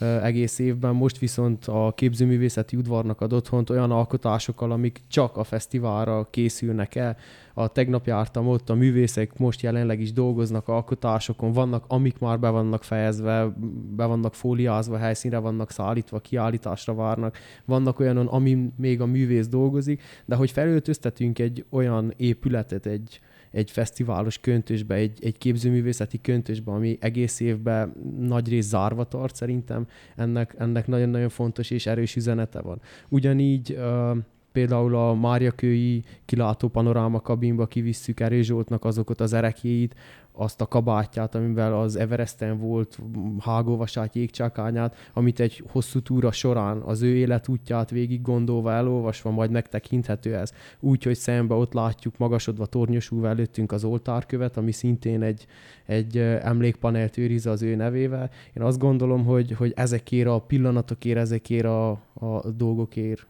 egész 0.00 0.58
évben, 0.58 0.94
most 0.94 1.18
viszont 1.18 1.64
a 1.64 1.92
képzőművészeti 1.96 2.76
udvarnak 2.76 3.20
ad 3.20 3.32
otthont 3.32 3.70
olyan 3.70 3.90
alkotásokkal, 3.90 4.72
amik 4.72 5.00
csak 5.08 5.36
a 5.36 5.44
fesztiválra 5.44 6.28
készülnek 6.30 6.94
el. 6.94 7.16
A 7.54 7.68
tegnap 7.68 8.06
jártam 8.06 8.48
ott, 8.48 8.70
a 8.70 8.74
művészek 8.74 9.38
most 9.38 9.60
jelenleg 9.60 10.00
is 10.00 10.12
dolgoznak 10.12 10.68
alkotásokon, 10.68 11.52
vannak, 11.52 11.84
amik 11.88 12.18
már 12.18 12.40
be 12.40 12.48
vannak 12.48 12.84
fejezve, 12.84 13.54
be 13.96 14.04
vannak 14.04 14.34
fóliázva, 14.34 14.96
helyszínre 14.96 15.38
vannak 15.38 15.70
szállítva, 15.70 16.18
kiállításra 16.18 16.94
várnak, 16.94 17.38
vannak 17.64 17.98
olyanon, 17.98 18.26
ami 18.26 18.72
még 18.76 19.00
a 19.00 19.06
művész 19.06 19.48
dolgozik, 19.48 20.02
de 20.24 20.34
hogy 20.34 20.50
felöltöztetünk 20.50 21.38
egy 21.38 21.64
olyan 21.70 22.12
épületet, 22.16 22.86
egy, 22.86 23.20
egy 23.50 23.70
fesztiválos 23.70 24.38
köntösbe, 24.38 24.94
egy, 24.94 25.24
egy 25.24 25.38
képzőművészeti 25.38 26.20
köntösbe, 26.20 26.72
ami 26.72 26.98
egész 27.00 27.40
évben 27.40 27.94
nagy 28.18 28.48
rész 28.48 28.66
zárva 28.66 29.04
tart 29.04 29.34
szerintem, 29.34 29.86
ennek, 30.16 30.54
ennek 30.58 30.86
nagyon-nagyon 30.86 31.28
fontos 31.28 31.70
és 31.70 31.86
erős 31.86 32.16
üzenete 32.16 32.60
van. 32.60 32.80
Ugyanígy 33.08 33.72
uh, 33.78 34.16
például 34.52 34.96
a 34.96 35.14
Máriakői 35.14 36.04
kilátó 36.24 36.68
panoráma 36.68 37.20
kabinba 37.20 37.66
kivisszük 37.66 38.20
Erős 38.20 38.46
Zsoltnak 38.46 38.84
azokat 38.84 39.20
az 39.20 39.32
erekjét, 39.32 39.94
azt 40.32 40.60
a 40.60 40.66
kabátját, 40.66 41.34
amivel 41.34 41.80
az 41.80 41.96
Everesten 41.96 42.58
volt, 42.58 42.98
hágóvasát, 43.40 44.14
jégcsákányát, 44.14 44.96
amit 45.12 45.40
egy 45.40 45.62
hosszú 45.70 46.00
túra 46.00 46.32
során 46.32 46.78
az 46.78 47.02
ő 47.02 47.16
életútját 47.16 47.90
végig 47.90 48.22
gondolva, 48.22 48.72
elolvasva, 48.72 49.30
majd 49.30 49.50
megtekinthető 49.50 50.36
ez. 50.36 50.52
Úgy, 50.80 51.02
hogy 51.02 51.16
szembe 51.16 51.54
ott 51.54 51.72
látjuk 51.72 52.18
magasodva 52.18 52.66
tornyosulva 52.66 53.28
előttünk 53.28 53.72
az 53.72 53.84
oltárkövet, 53.84 54.56
ami 54.56 54.72
szintén 54.72 55.22
egy, 55.22 55.46
egy 55.86 56.18
emlékpanelt 56.18 57.16
őriz 57.16 57.46
az 57.46 57.62
ő 57.62 57.74
nevével. 57.74 58.30
Én 58.56 58.62
azt 58.62 58.78
gondolom, 58.78 59.24
hogy, 59.24 59.52
hogy 59.52 59.72
ezekért 59.76 60.28
a 60.28 60.40
pillanatokért, 60.40 61.18
ezekért 61.18 61.64
a, 61.64 61.90
a 62.14 62.50
dolgokért 62.56 63.26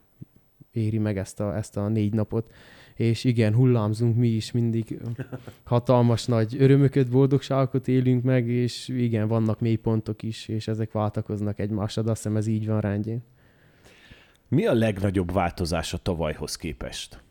éri 0.72 0.98
meg 0.98 1.18
ezt 1.18 1.40
a, 1.40 1.56
ezt 1.56 1.76
a 1.76 1.88
négy 1.88 2.12
napot 2.12 2.52
és 3.00 3.24
igen, 3.24 3.54
hullámzunk 3.54 4.16
mi 4.16 4.28
is 4.28 4.52
mindig, 4.52 5.00
hatalmas 5.64 6.24
nagy 6.24 6.56
örömöket, 6.58 7.10
boldogságokat 7.10 7.88
élünk 7.88 8.22
meg, 8.22 8.48
és 8.48 8.88
igen, 8.88 9.28
vannak 9.28 9.60
mélypontok 9.60 10.22
is, 10.22 10.48
és 10.48 10.68
ezek 10.68 10.92
váltakoznak 10.92 11.58
egymásra, 11.58 12.02
de 12.02 12.10
azt 12.10 12.22
hiszem 12.22 12.36
ez 12.36 12.46
így 12.46 12.66
van 12.66 12.80
rendjén. 12.80 13.22
Mi 14.48 14.66
a 14.66 14.72
legnagyobb 14.74 15.32
változás 15.32 15.92
a 15.92 15.98
tavalyhoz 15.98 16.56
képest? 16.56 17.22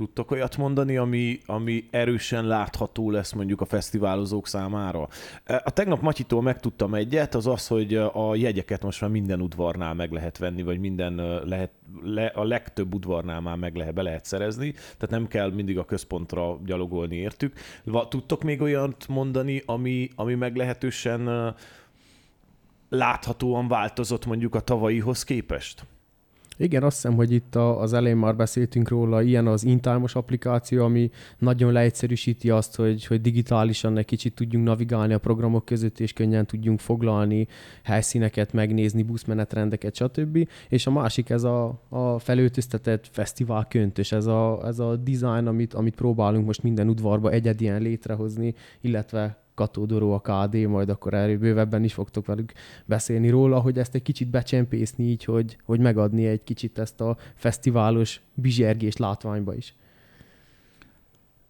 Tudtok 0.00 0.30
olyat 0.30 0.56
mondani, 0.56 0.96
ami, 0.96 1.38
ami 1.46 1.84
erősen 1.90 2.46
látható 2.46 3.10
lesz 3.10 3.32
mondjuk 3.32 3.60
a 3.60 3.64
fesztiválozók 3.64 4.46
számára? 4.46 5.08
A 5.46 5.70
tegnap 5.70 6.00
Matyitól 6.00 6.42
megtudtam 6.42 6.94
egyet, 6.94 7.34
az 7.34 7.46
az, 7.46 7.66
hogy 7.66 7.94
a 7.94 8.34
jegyeket 8.34 8.82
most 8.82 9.00
már 9.00 9.10
minden 9.10 9.40
udvarnál 9.40 9.94
meg 9.94 10.12
lehet 10.12 10.38
venni, 10.38 10.62
vagy 10.62 10.78
minden 10.78 11.14
lehet, 11.44 11.70
le, 12.02 12.26
a 12.26 12.44
legtöbb 12.44 12.94
udvarnál 12.94 13.40
már 13.40 13.56
meg 13.56 13.76
lehet, 13.76 13.94
be 13.94 14.02
lehet 14.02 14.24
szerezni, 14.24 14.72
tehát 14.72 15.10
nem 15.10 15.26
kell 15.26 15.50
mindig 15.50 15.78
a 15.78 15.84
központra 15.84 16.58
gyalogolni 16.64 17.16
értük. 17.16 17.58
Tudtok 18.08 18.42
még 18.42 18.60
olyat 18.60 19.06
mondani, 19.08 19.62
ami, 19.66 20.10
ami 20.14 20.34
meglehetősen 20.34 21.54
láthatóan 22.88 23.68
változott 23.68 24.26
mondjuk 24.26 24.54
a 24.54 24.60
tavalyihoz 24.60 25.24
képest? 25.24 25.84
Igen, 26.60 26.82
azt 26.82 26.94
hiszem, 26.94 27.14
hogy 27.14 27.32
itt 27.32 27.54
az 27.54 27.92
elején 27.92 28.16
már 28.16 28.36
beszéltünk 28.36 28.88
róla, 28.88 29.22
ilyen 29.22 29.46
az 29.46 29.64
intámos 29.64 30.14
applikáció, 30.14 30.84
ami 30.84 31.10
nagyon 31.38 31.72
leegyszerűsíti 31.72 32.50
azt, 32.50 32.76
hogy, 32.76 33.06
hogy 33.06 33.20
digitálisan 33.20 33.98
egy 33.98 34.04
kicsit 34.04 34.34
tudjunk 34.34 34.64
navigálni 34.64 35.12
a 35.12 35.18
programok 35.18 35.64
között, 35.64 36.00
és 36.00 36.12
könnyen 36.12 36.46
tudjunk 36.46 36.80
foglalni 36.80 37.46
helyszíneket, 37.82 38.52
megnézni 38.52 39.02
buszmenetrendeket, 39.02 39.94
stb. 39.94 40.48
És 40.68 40.86
a 40.86 40.90
másik 40.90 41.30
ez 41.30 41.42
a, 41.42 41.80
a 41.88 42.18
felöltöztetett 42.18 43.08
fesztivál 43.12 43.66
köntös, 43.68 44.12
ez 44.12 44.26
a, 44.26 44.60
ez 44.66 44.78
a 44.78 44.96
design, 44.96 45.46
amit, 45.46 45.74
amit 45.74 45.94
próbálunk 45.94 46.46
most 46.46 46.62
minden 46.62 46.88
udvarba 46.88 47.30
egyedien 47.30 47.82
létrehozni, 47.82 48.54
illetve 48.80 49.38
Katódoró 49.60 50.12
a 50.12 50.20
KD, 50.20 50.54
majd 50.54 50.88
akkor 50.88 51.14
erről 51.14 51.38
bővebben 51.38 51.84
is 51.84 51.92
fogtok 51.92 52.26
velük 52.26 52.52
beszélni 52.84 53.28
róla, 53.28 53.60
hogy 53.60 53.78
ezt 53.78 53.94
egy 53.94 54.02
kicsit 54.02 54.28
becsempészni 54.28 55.04
így, 55.04 55.24
hogy, 55.24 55.56
hogy 55.64 55.80
megadni 55.80 56.26
egy 56.26 56.44
kicsit 56.44 56.78
ezt 56.78 57.00
a 57.00 57.16
fesztiválos 57.34 58.20
bizsergés 58.34 58.96
látványba 58.96 59.54
is. 59.54 59.74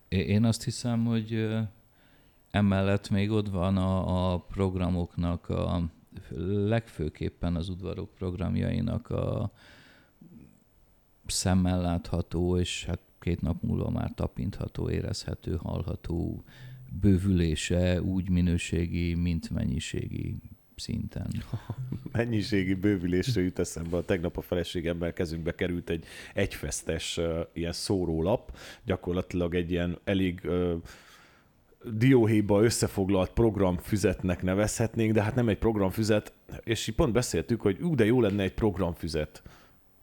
Én 0.08 0.44
azt 0.44 0.64
hiszem, 0.64 1.04
hogy 1.04 1.48
emellett 2.50 3.10
még 3.10 3.30
ott 3.30 3.48
van 3.48 3.76
a, 3.76 4.32
a 4.32 4.38
programoknak, 4.38 5.48
a 5.48 5.82
legfőképpen 6.48 7.56
az 7.56 7.68
udvarok 7.68 8.14
programjainak 8.14 9.10
a 9.10 9.52
szemmel 11.26 11.80
látható, 11.80 12.58
és 12.58 12.84
hát 12.84 13.00
két 13.18 13.40
nap 13.40 13.62
múlva 13.62 13.90
már 13.90 14.12
tapintható, 14.14 14.90
érezhető, 14.90 15.58
hallható 15.62 16.44
bővülése 17.00 18.02
úgy 18.02 18.30
minőségi, 18.30 19.14
mint 19.14 19.50
mennyiségi 19.50 20.36
szinten. 20.76 21.30
Mennyiségi 22.12 22.74
bővülésre 22.74 23.40
jut 23.42 23.58
eszembe. 23.58 23.96
A 23.96 24.04
tegnap 24.04 24.36
a 24.36 24.40
feleségemmel 24.40 25.12
kezünkbe 25.12 25.54
került 25.54 25.90
egy 25.90 26.04
egyfesztes 26.34 27.20
ilyen 27.52 27.72
szórólap, 27.72 28.56
gyakorlatilag 28.84 29.54
egy 29.54 29.70
ilyen 29.70 29.98
elég 30.04 30.40
uh, 30.44 30.72
dióhéjba 31.84 32.62
összefoglalt 32.62 33.30
programfüzetnek 33.30 34.42
nevezhetnénk, 34.42 35.12
de 35.12 35.22
hát 35.22 35.34
nem 35.34 35.48
egy 35.48 35.58
programfüzet, 35.58 36.32
és 36.64 36.86
így 36.86 36.94
pont 36.94 37.12
beszéltük, 37.12 37.60
hogy 37.60 37.80
ú, 37.80 37.94
de 37.94 38.04
jó 38.04 38.20
lenne 38.20 38.42
egy 38.42 38.54
programfüzet. 38.54 39.42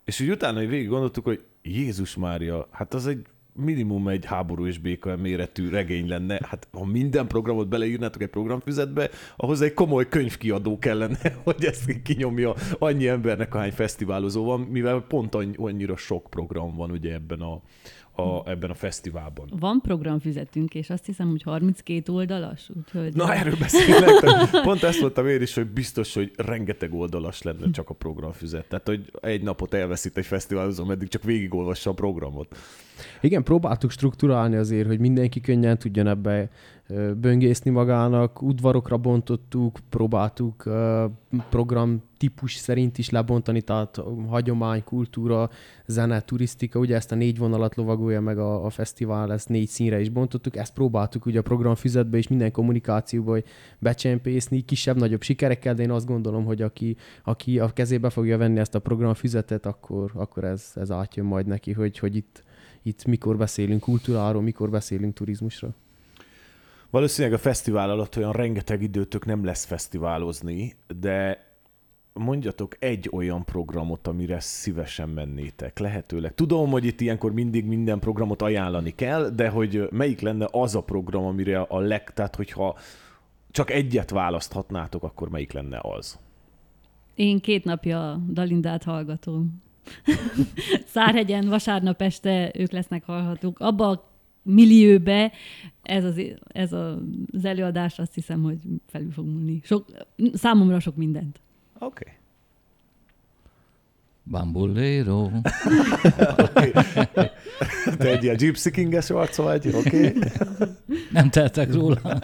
És 0.05 0.19
úgy 0.19 0.29
utána 0.29 0.59
végig 0.59 0.87
gondoltuk, 0.87 1.23
hogy 1.23 1.43
Jézus 1.61 2.15
Mária, 2.15 2.67
hát 2.71 2.93
az 2.93 3.07
egy 3.07 3.25
minimum 3.57 4.07
egy 4.07 4.25
háború 4.25 4.65
és 4.65 4.77
béka 4.77 5.15
méretű 5.15 5.69
regény 5.69 6.07
lenne. 6.07 6.39
Hát 6.43 6.67
ha 6.71 6.85
minden 6.85 7.27
programot 7.27 7.67
beleírnátok 7.67 8.21
egy 8.21 8.29
programfüzetbe, 8.29 9.09
ahhoz 9.35 9.61
egy 9.61 9.73
komoly 9.73 10.07
könyvkiadó 10.09 10.79
kellene, 10.79 11.17
hogy 11.43 11.65
ezt 11.65 12.01
kinyomja 12.01 12.53
annyi 12.79 13.07
embernek, 13.07 13.55
ahány 13.55 13.71
fesztiválozó 13.71 14.43
van, 14.43 14.59
mivel 14.59 15.01
pont 15.07 15.35
annyira 15.57 15.95
sok 15.95 16.29
program 16.29 16.75
van 16.75 16.91
ugye 16.91 17.13
ebben 17.13 17.41
a, 17.41 17.61
a, 18.17 18.49
ebben 18.49 18.69
a 18.69 18.73
fesztiválban. 18.73 19.47
Van 19.59 19.81
programfüzetünk, 19.81 20.75
és 20.75 20.89
azt 20.89 21.05
hiszem, 21.05 21.29
hogy 21.29 21.43
32 21.43 22.13
oldalas, 22.13 22.69
úgyhogy... 22.77 23.13
Na, 23.13 23.33
erről 23.33 23.55
beszélek. 23.59 24.61
Pont 24.63 24.83
ezt 24.83 25.01
mondtam 25.01 25.27
én 25.27 25.41
is, 25.41 25.53
hogy 25.53 25.67
biztos, 25.67 26.13
hogy 26.13 26.31
rengeteg 26.35 26.93
oldalas 26.93 27.41
lenne 27.41 27.71
csak 27.71 27.89
a 27.89 27.93
programfüzet. 27.93 28.65
Tehát, 28.67 28.87
hogy 28.87 29.11
egy 29.21 29.41
napot 29.41 29.73
elveszít 29.73 30.17
egy 30.17 30.25
fesztiválozó, 30.25 30.85
meddig 30.85 31.07
csak 31.07 31.23
végigolvassa 31.23 31.89
a 31.89 31.93
programot. 31.93 32.57
Igen, 33.21 33.43
próbáltuk 33.43 33.91
strukturálni 33.91 34.55
azért, 34.55 34.87
hogy 34.87 34.99
mindenki 34.99 35.41
könnyen 35.41 35.77
tudjon 35.77 36.07
ebbe 36.07 36.49
böngészni 37.17 37.71
magának, 37.71 38.41
udvarokra 38.41 38.97
bontottuk, 38.97 39.79
próbáltuk 39.89 40.63
program 41.49 42.01
típus 42.17 42.55
szerint 42.55 42.97
is 42.97 43.09
lebontani, 43.09 43.61
tehát 43.61 44.01
hagyomány, 44.27 44.83
kultúra, 44.83 45.49
zene, 45.85 46.21
turisztika, 46.21 46.79
ugye 46.79 46.95
ezt 46.95 47.11
a 47.11 47.15
négy 47.15 47.37
vonalat 47.37 47.75
lovagolja 47.75 48.21
meg 48.21 48.37
a, 48.37 48.65
a 48.65 48.69
fesztivál, 48.69 49.33
ezt 49.33 49.49
négy 49.49 49.67
színre 49.67 49.99
is 49.99 50.09
bontottuk, 50.09 50.55
ezt 50.55 50.73
próbáltuk 50.73 51.25
ugye 51.25 51.39
a 51.39 51.41
programfüzetbe 51.41 52.17
és 52.17 52.27
minden 52.27 52.51
kommunikációba 52.51 53.31
hogy 53.31 53.45
becsempészni, 53.79 54.61
kisebb-nagyobb 54.61 55.21
sikerekkel, 55.21 55.73
de 55.73 55.83
én 55.83 55.91
azt 55.91 56.05
gondolom, 56.05 56.45
hogy 56.45 56.61
aki, 56.61 56.95
aki 57.23 57.59
a 57.59 57.69
kezébe 57.69 58.09
fogja 58.09 58.37
venni 58.37 58.59
ezt 58.59 58.75
a 58.75 58.79
programfüzetet, 58.79 59.65
akkor, 59.65 60.11
akkor 60.13 60.43
ez, 60.43 60.71
ez 60.75 60.91
átjön 60.91 61.25
majd 61.25 61.47
neki, 61.47 61.71
hogy, 61.71 61.97
hogy 61.97 62.15
itt, 62.15 62.43
itt 62.83 63.05
mikor 63.05 63.37
beszélünk 63.37 63.79
kultúráról, 63.79 64.41
mikor 64.41 64.69
beszélünk 64.69 65.13
turizmusról. 65.13 65.75
Valószínűleg 66.89 67.37
a 67.37 67.41
fesztivál 67.41 67.89
alatt 67.89 68.17
olyan 68.17 68.31
rengeteg 68.31 68.81
időtök 68.81 69.25
nem 69.25 69.45
lesz 69.45 69.65
fesztiválozni, 69.65 70.75
de 70.99 71.45
mondjatok 72.13 72.75
egy 72.79 73.09
olyan 73.11 73.45
programot, 73.45 74.07
amire 74.07 74.39
szívesen 74.39 75.09
mennétek, 75.09 75.79
lehetőleg. 75.79 76.35
Tudom, 76.35 76.69
hogy 76.69 76.85
itt 76.85 77.01
ilyenkor 77.01 77.33
mindig 77.33 77.65
minden 77.65 77.99
programot 77.99 78.41
ajánlani 78.41 78.95
kell, 78.95 79.29
de 79.29 79.49
hogy 79.49 79.87
melyik 79.91 80.19
lenne 80.19 80.47
az 80.51 80.75
a 80.75 80.81
program, 80.81 81.25
amire 81.25 81.59
a 81.59 81.79
leg, 81.79 82.13
tehát 82.13 82.35
hogyha 82.35 82.77
csak 83.51 83.71
egyet 83.71 84.09
választhatnátok, 84.09 85.03
akkor 85.03 85.29
melyik 85.29 85.51
lenne 85.51 85.79
az? 85.81 86.19
Én 87.15 87.39
két 87.39 87.63
napja 87.63 88.21
Dalindát 88.31 88.83
hallgatom. 88.83 89.63
Szárhegyen 90.93 91.49
vasárnap 91.49 92.01
este 92.01 92.51
ők 92.55 92.71
lesznek 92.71 93.05
hallhatók. 93.05 93.59
Abba 93.59 93.89
a 93.89 94.06
millióbe 94.47 95.31
ez 95.81 96.03
az, 96.03 96.21
ez 96.47 96.73
az 96.73 97.45
előadás 97.45 97.99
azt 97.99 98.13
hiszem, 98.13 98.43
hogy 98.43 98.57
felül 98.87 99.11
fog 99.11 99.25
múlni. 99.25 99.59
Sok, 99.63 99.85
számomra 100.33 100.79
sok 100.79 100.95
mindent. 100.95 101.39
Oké. 101.79 101.85
Okay. 101.85 102.13
Bambolero. 104.29 105.29
okay. 106.37 106.71
Te 107.97 108.09
egy 108.09 108.23
ilyen 108.23 108.37
Gypsy 108.37 108.71
King-es 108.71 109.09
arca 109.09 109.43
vagy, 109.43 109.67
oké? 109.67 110.07
Okay. 110.07 110.13
Nem 111.11 111.29
tehetek 111.29 111.73
róla. 111.73 112.19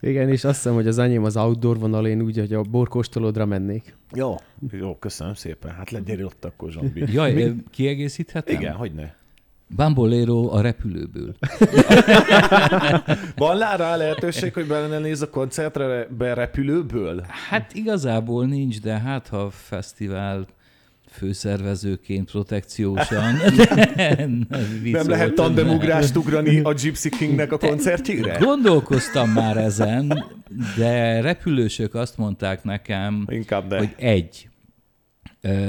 Igen, 0.00 0.28
és 0.28 0.44
azt 0.44 0.56
hiszem, 0.56 0.74
hogy 0.74 0.86
az 0.86 0.98
enyém 0.98 1.24
az 1.24 1.36
outdoor 1.36 1.78
vonal, 1.78 2.06
én 2.06 2.22
úgy, 2.22 2.38
hogy 2.38 2.52
a 2.52 2.62
borkóstolódra 2.62 3.46
mennék. 3.46 3.96
Jó, 4.12 4.34
jó, 4.70 4.96
köszönöm 4.96 5.34
szépen. 5.34 5.70
Hát 5.70 5.90
legyél 5.90 6.24
ott 6.24 6.44
akkor, 6.44 6.70
Zsombi. 6.70 7.04
Jaj, 7.12 7.32
Mi? 7.32 7.54
kiegészíthetem? 7.70 8.54
Igen, 8.54 8.74
hogy 8.74 8.92
ne. 8.92 9.18
Bambolero 9.76 10.48
a 10.52 10.60
repülőből. 10.60 11.34
Van 13.36 13.58
rá 13.58 13.96
lehetőség, 13.96 14.54
hogy 14.54 14.66
benne 14.66 14.98
néz 14.98 15.22
a 15.22 15.30
koncertre 15.30 16.06
be 16.18 16.34
repülőből? 16.34 17.24
Hát 17.50 17.74
igazából 17.74 18.46
nincs, 18.46 18.80
de 18.80 18.98
hát 18.98 19.28
ha 19.28 19.36
a 19.36 19.50
fesztivál 19.50 20.46
főszervezőként 21.10 22.30
protekciósan. 22.30 23.34
Nem 24.82 25.08
lehet 25.08 25.34
tandemugrást 25.34 26.16
ugrani 26.16 26.60
a 26.60 26.72
Gypsy 26.72 27.08
Kingnek 27.08 27.52
a 27.52 27.58
koncertjére? 27.58 28.38
Gondolkoztam 28.38 29.30
már 29.30 29.56
ezen, 29.56 30.24
de 30.76 31.20
repülősök 31.20 31.94
azt 31.94 32.16
mondták 32.16 32.64
nekem, 32.64 33.26
Inkább 33.28 33.68
de. 33.68 33.78
hogy 33.78 33.94
egy, 33.96 34.49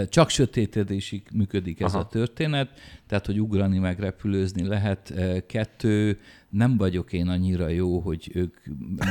csak 0.09 0.29
sötétedésig 0.29 1.23
működik 1.33 1.81
ez 1.81 1.93
Aha. 1.93 2.03
a 2.03 2.07
történet, 2.07 2.69
tehát 3.07 3.25
hogy 3.25 3.41
ugrani 3.41 3.77
meg 3.77 3.99
repülőzni 3.99 4.67
lehet. 4.67 5.13
Kettő, 5.47 6.19
nem 6.49 6.77
vagyok 6.77 7.13
én 7.13 7.27
annyira 7.27 7.67
jó, 7.67 7.99
hogy 7.99 8.31
ők 8.33 8.57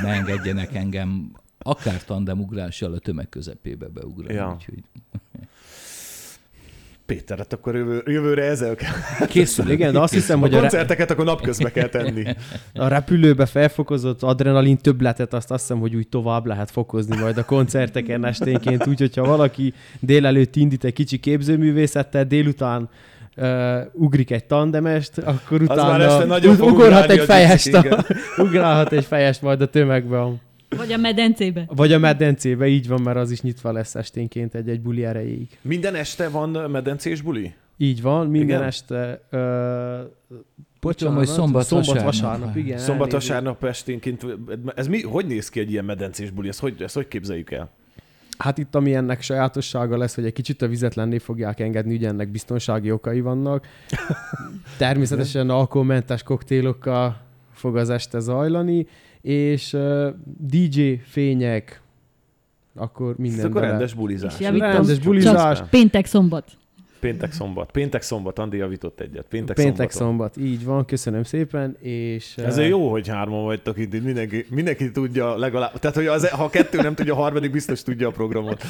megengedjenek 0.02 0.74
engem 0.74 1.32
akár 1.58 2.04
tandemugrással 2.04 2.92
a 2.92 2.98
tömeg 2.98 3.28
közepébe 3.28 3.88
beugrani. 3.88 4.34
Ja. 4.34 4.52
Úgyhogy... 4.54 4.82
Péter, 7.10 7.38
hát 7.38 7.52
akkor 7.52 7.74
jövő, 7.74 8.02
jövőre 8.06 8.44
ezzel 8.44 8.74
kell. 8.74 9.26
Készül, 9.26 9.70
igen, 9.70 9.92
de 9.92 9.98
azt 9.98 10.12
hiszem, 10.12 10.38
a 10.38 10.40
hogy 10.40 10.54
a 10.54 10.60
koncerteket 10.60 11.10
akkor 11.10 11.24
napközbe 11.24 11.70
kell 11.70 11.88
tenni. 11.88 12.24
A 12.74 12.88
repülőbe 12.88 13.46
felfokozott 13.46 14.22
adrenalin 14.22 14.76
többletet, 14.76 15.34
azt 15.34 15.50
azt 15.50 15.60
hiszem, 15.60 15.80
hogy 15.80 15.94
úgy 15.94 16.08
tovább 16.08 16.46
lehet 16.46 16.70
fokozni 16.70 17.16
majd 17.16 17.38
a 17.38 17.44
koncerteken 17.44 18.24
esténként, 18.24 18.86
úgyhogy 18.86 19.16
ha 19.16 19.24
valaki 19.24 19.74
délelőtt 20.00 20.56
indít 20.56 20.84
egy 20.84 20.92
kicsi 20.92 21.18
képzőművészettel, 21.18 22.24
délután 22.24 22.88
uh, 23.36 23.78
ugrik 23.92 24.30
egy 24.30 24.44
tandemest, 24.44 25.18
akkor 25.18 25.62
utána 25.62 26.36
ugorhat 26.44 27.10
egy 27.10 27.24
fejest, 27.24 27.74
a, 27.74 28.04
ugrálhat 28.36 28.92
egy 28.92 29.04
fejest 29.04 29.42
majd 29.42 29.60
a 29.60 29.66
tömegbe. 29.66 30.18
Vagy 30.76 30.92
a 30.92 30.96
medencébe. 30.96 31.64
Vagy 31.68 31.92
a 31.92 31.98
medencébe, 31.98 32.66
így 32.66 32.88
van, 32.88 33.00
mert 33.02 33.16
az 33.16 33.30
is 33.30 33.40
nyitva 33.40 33.72
lesz 33.72 33.94
esténként 33.94 34.54
egy-egy 34.54 34.80
buli 34.80 35.04
erejéig. 35.04 35.58
Minden 35.62 35.94
este 35.94 36.28
van 36.28 36.70
medencés 36.70 37.20
buli? 37.20 37.54
Így 37.76 38.02
van, 38.02 38.26
minden 38.26 38.56
Igen? 38.56 38.62
este 38.62 39.20
ö, 39.30 40.00
Tudom, 40.80 41.14
hogy 41.14 41.26
szombat, 41.26 41.64
szombat 41.66 41.86
vasárnap. 41.86 42.04
vasárnap, 42.12 42.56
igen. 42.56 42.78
Szombat, 42.78 43.06
elnézést. 43.06 43.28
vasárnap 43.28 43.64
esténként, 43.64 44.26
ez 44.74 44.86
mi, 44.88 45.02
hogy 45.02 45.26
néz 45.26 45.48
ki 45.48 45.60
egy 45.60 45.70
ilyen 45.70 45.84
medencés 45.84 46.30
buli? 46.30 46.48
Ezt 46.48 46.60
hogy, 46.60 46.82
ezt 46.82 46.94
hogy 46.94 47.08
képzeljük 47.08 47.50
el? 47.50 47.70
Hát 48.38 48.58
itt, 48.58 48.74
ami 48.74 48.94
ennek 48.94 49.22
sajátossága 49.22 49.96
lesz, 49.96 50.14
hogy 50.14 50.24
egy 50.24 50.32
kicsit 50.32 50.62
a 50.62 50.68
vizet 50.68 50.94
lenné 50.94 51.18
fogják 51.18 51.60
engedni, 51.60 51.94
ugye 51.94 52.08
ennek 52.08 52.28
biztonsági 52.28 52.92
okai 52.92 53.20
vannak. 53.20 53.66
Természetesen 54.78 55.50
alkoholmentes 55.50 56.22
koktélokkal 56.22 57.20
fog 57.52 57.76
az 57.76 57.90
este 57.90 58.18
zajlani, 58.18 58.86
és 59.22 59.72
uh, 59.72 60.06
DJ 60.38 60.92
fények, 61.04 61.80
akkor 62.74 63.10
Ez 63.10 63.16
minden 63.16 63.44
akkor 63.46 63.60
bele. 63.60 63.66
rendes 63.72 63.94
bulizás. 63.94 64.34
És 64.34 64.40
javítom, 64.40 64.70
Rendes 64.70 64.98
bulizás. 64.98 65.58
Csak 65.58 65.68
péntek, 65.70 66.06
szombat. 66.06 66.50
Péntek 67.00 67.32
szombat. 67.32 67.70
Péntek 67.70 68.02
szombat, 68.02 68.38
Andi 68.38 68.56
javított 68.56 69.00
egyet. 69.00 69.26
Péntek, 69.28 69.56
Péntek 69.56 69.90
szombat, 69.90 70.36
így 70.36 70.64
van, 70.64 70.84
köszönöm 70.84 71.22
szépen, 71.22 71.76
és... 71.80 72.34
uh, 72.38 72.46
Ezért 72.46 72.68
jó, 72.68 72.90
hogy 72.90 73.08
hárman 73.08 73.44
vagytok 73.44 73.78
itt, 73.78 74.02
mindenki, 74.02 74.46
mindenki 74.50 74.90
tudja 74.90 75.36
legalább, 75.36 75.78
tehát 75.78 75.96
hogy 75.96 76.06
az, 76.06 76.28
ha 76.28 76.44
a 76.44 76.50
kettő 76.50 76.80
nem 76.80 76.94
tudja, 76.94 77.12
a 77.12 77.16
harmadik 77.16 77.50
biztos 77.50 77.82
tudja 77.82 78.08
a 78.08 78.10
programot. 78.10 78.62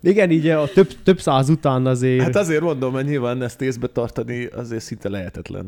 Igen, 0.00 0.30
így 0.30 0.48
a 0.48 0.68
több, 0.68 0.88
több 1.02 1.20
száz 1.20 1.48
után 1.48 1.86
azért... 1.86 2.22
Hát 2.22 2.36
azért 2.36 2.62
mondom, 2.62 2.92
mert 2.92 3.06
nyilván 3.06 3.42
ezt 3.42 3.60
észbe 3.60 3.86
tartani 3.86 4.44
azért 4.44 4.82
szinte 4.82 5.08
lehetetlen. 5.08 5.66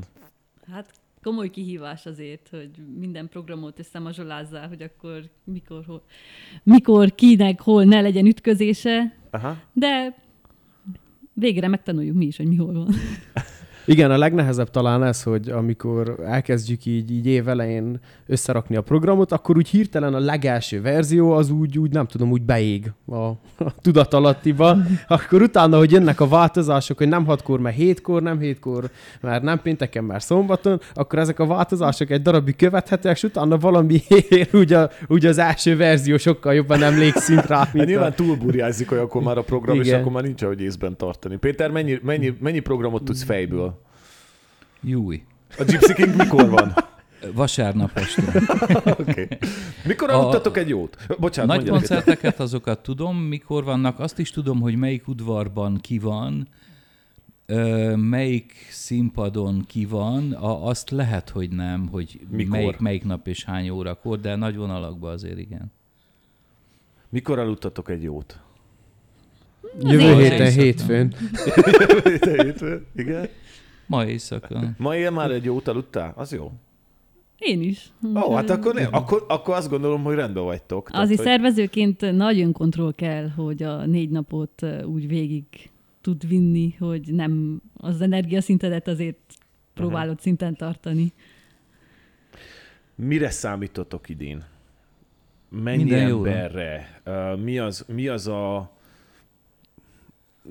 Hát 0.72 0.87
komoly 1.27 1.51
kihívás 1.51 2.07
azért, 2.07 2.49
hogy 2.51 2.70
minden 2.99 3.29
programot 3.29 3.79
összemazsolázzál, 3.79 4.68
hogy 4.68 4.83
akkor 4.83 5.31
mikor, 5.45 5.85
hol, 5.87 6.03
mikor, 6.62 7.14
kinek, 7.14 7.61
hol 7.61 7.85
ne 7.85 8.01
legyen 8.01 8.27
ütközése, 8.27 9.16
Aha. 9.31 9.57
de 9.72 10.16
végre 11.33 11.68
megtanuljuk 11.68 12.16
mi 12.16 12.27
is, 12.27 12.37
hogy 12.37 12.47
mi 12.47 12.57
hol 12.57 12.72
van. 12.72 12.89
Igen, 13.87 14.11
a 14.11 14.18
legnehezebb 14.18 14.70
talán 14.70 15.05
ez, 15.05 15.22
hogy 15.22 15.49
amikor 15.49 16.16
elkezdjük 16.24 16.87
így, 16.87 17.11
így 17.11 17.26
év 17.26 17.49
elején 17.49 18.01
összerakni 18.26 18.76
a 18.76 18.82
programot, 18.82 19.32
akkor 19.32 19.57
úgy 19.57 19.68
hirtelen 19.68 20.14
a 20.14 20.18
legelső 20.18 20.80
verzió 20.80 21.32
az 21.32 21.51
úgy, 21.51 21.78
úgy 21.78 21.91
nem 21.91 22.07
tudom, 22.07 22.30
úgy 22.30 22.43
beég 22.43 22.93
a, 23.07 23.14
a 23.14 23.37
tudatalattiba. 23.82 24.76
Akkor 25.09 25.43
utána, 25.43 25.78
hogy 25.78 25.93
jönnek 25.93 26.20
a 26.20 26.28
változások, 26.28 26.99
hogy 26.99 27.09
nem 27.09 27.24
hatkor, 27.24 27.61
mert 27.61 27.76
hétkor, 27.76 28.22
nem 28.22 28.39
hétkor, 28.39 28.91
mert 29.20 29.43
nem 29.43 29.61
pénteken, 29.62 30.05
már 30.05 30.22
szombaton, 30.22 30.80
akkor 30.95 31.18
ezek 31.18 31.39
a 31.39 31.47
változások 31.47 32.11
egy 32.11 32.22
darabig 32.22 32.57
követhetőek, 32.57 33.16
és 33.16 33.22
utána 33.22 33.59
valamiért 33.59 34.55
úgy, 34.55 34.72
a, 34.72 34.91
úgy 35.09 35.26
az 35.26 35.39
első 35.39 35.76
verzió 35.76 36.16
sokkal 36.16 36.55
jobban 36.55 36.82
emlékszünk 36.82 37.47
rá, 37.47 37.59
Hát 37.59 37.72
mint 37.72 37.84
a... 37.84 37.89
nyilván 37.89 38.14
túlburjázik 38.14 38.93
olyankor 38.93 39.22
már 39.22 39.39
a 39.39 39.43
program, 39.43 39.80
és 39.80 39.87
Igen. 39.87 40.01
akkor 40.01 40.12
már 40.12 40.22
nincs 40.22 40.43
ahogy 40.43 40.61
észben 40.61 40.97
tartani. 40.97 41.37
Péter, 41.37 41.70
mennyi, 41.70 41.99
mennyi, 42.03 42.37
mennyi 42.41 42.61
programot 42.61 43.05
tudsz 43.05 43.22
fejből? 43.22 43.76
Júj. 44.89 45.22
A 45.59 45.62
Gypsy 45.62 45.93
King 45.95 46.16
mikor 46.16 46.49
van? 46.51 46.74
Vasárnap 47.34 47.91
este. 47.95 48.22
Okay. 49.01 49.28
Mikor 49.84 50.11
aludtatok 50.11 50.57
egy 50.57 50.68
jót? 50.68 50.97
Bocsánat, 51.18 51.57
Nagy 51.57 51.68
koncerteket 51.68 52.41
azokat 52.41 52.82
tudom, 52.82 53.16
mikor 53.16 53.64
vannak, 53.64 54.01
azt 54.01 54.18
is 54.18 54.30
tudom, 54.30 54.61
hogy 54.61 54.76
melyik 54.76 55.09
udvarban 55.09 55.78
ki 55.80 55.99
van, 55.99 56.49
melyik 57.97 58.53
színpadon 58.70 59.64
ki 59.66 59.84
van, 59.84 60.32
a, 60.32 60.66
azt 60.66 60.91
lehet, 60.91 61.28
hogy 61.28 61.51
nem, 61.51 61.89
hogy 61.89 62.20
Mikor? 62.30 62.51
melyik, 62.51 62.78
melyik 62.78 63.05
nap 63.05 63.26
és 63.26 63.45
hány 63.45 63.68
órakor, 63.68 64.20
de 64.20 64.37
nagy 64.37 64.57
vonalakban 64.57 65.12
azért 65.12 65.39
igen. 65.39 65.72
Mikor 67.09 67.39
aludtatok 67.39 67.91
egy 67.91 68.03
jót? 68.03 68.41
Jövő 69.80 70.14
héten, 70.14 70.53
éjszaka. 70.53 70.93
hétfőn. 72.43 72.87
Igen? 72.97 73.28
Ma 73.87 74.07
éjszaka. 74.07 74.74
Ma 74.76 74.97
éjjel 74.97 75.11
már 75.11 75.30
egy 75.30 75.45
jót 75.45 75.68
aludtál? 75.68 76.12
Az 76.16 76.32
jó. 76.32 76.53
Én 77.39 77.62
is. 77.62 77.91
Ó, 78.14 78.34
hát 78.34 78.51
akkor, 78.51 78.74
nem, 78.74 78.89
akkor, 78.91 79.24
akkor 79.28 79.55
azt 79.55 79.68
gondolom, 79.68 80.03
hogy 80.03 80.14
rendben 80.14 80.45
vagytok. 80.45 80.91
Tehát, 80.91 81.05
Azért 81.05 81.18
hogy... 81.18 81.28
szervezőként 81.28 82.12
nagy 82.12 82.41
önkontroll 82.41 82.93
kell, 82.95 83.28
hogy 83.28 83.62
a 83.62 83.87
négy 83.87 84.11
napot 84.11 84.66
úgy 84.84 85.09
végig 85.09 85.45
tud 86.01 86.28
vinni, 86.28 86.76
hogy 86.78 87.12
nem 87.12 87.62
az 87.76 88.01
energiaszintedet 88.01 88.89
azért 88.89 89.18
próbálod 89.74 90.20
szinten 90.20 90.57
tartani. 90.57 91.12
Mire 92.95 93.30
számítotok 93.30 94.09
idén? 94.09 94.45
Mennyi 95.49 95.82
Minden 95.82 96.09
jóra. 96.09 96.30
emberre? 96.30 97.01
Uh, 97.07 97.41
mi, 97.43 97.59
az, 97.59 97.84
mi 97.89 98.09
az 98.09 98.26
a... 98.26 98.70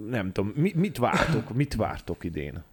Nem 0.09 0.31
tudom, 0.31 0.53
mi, 0.55 0.71
mit 0.75 0.97
vártok? 0.97 1.53
Mit 1.53 1.75
vártok 1.75 2.23
idén? 2.23 2.63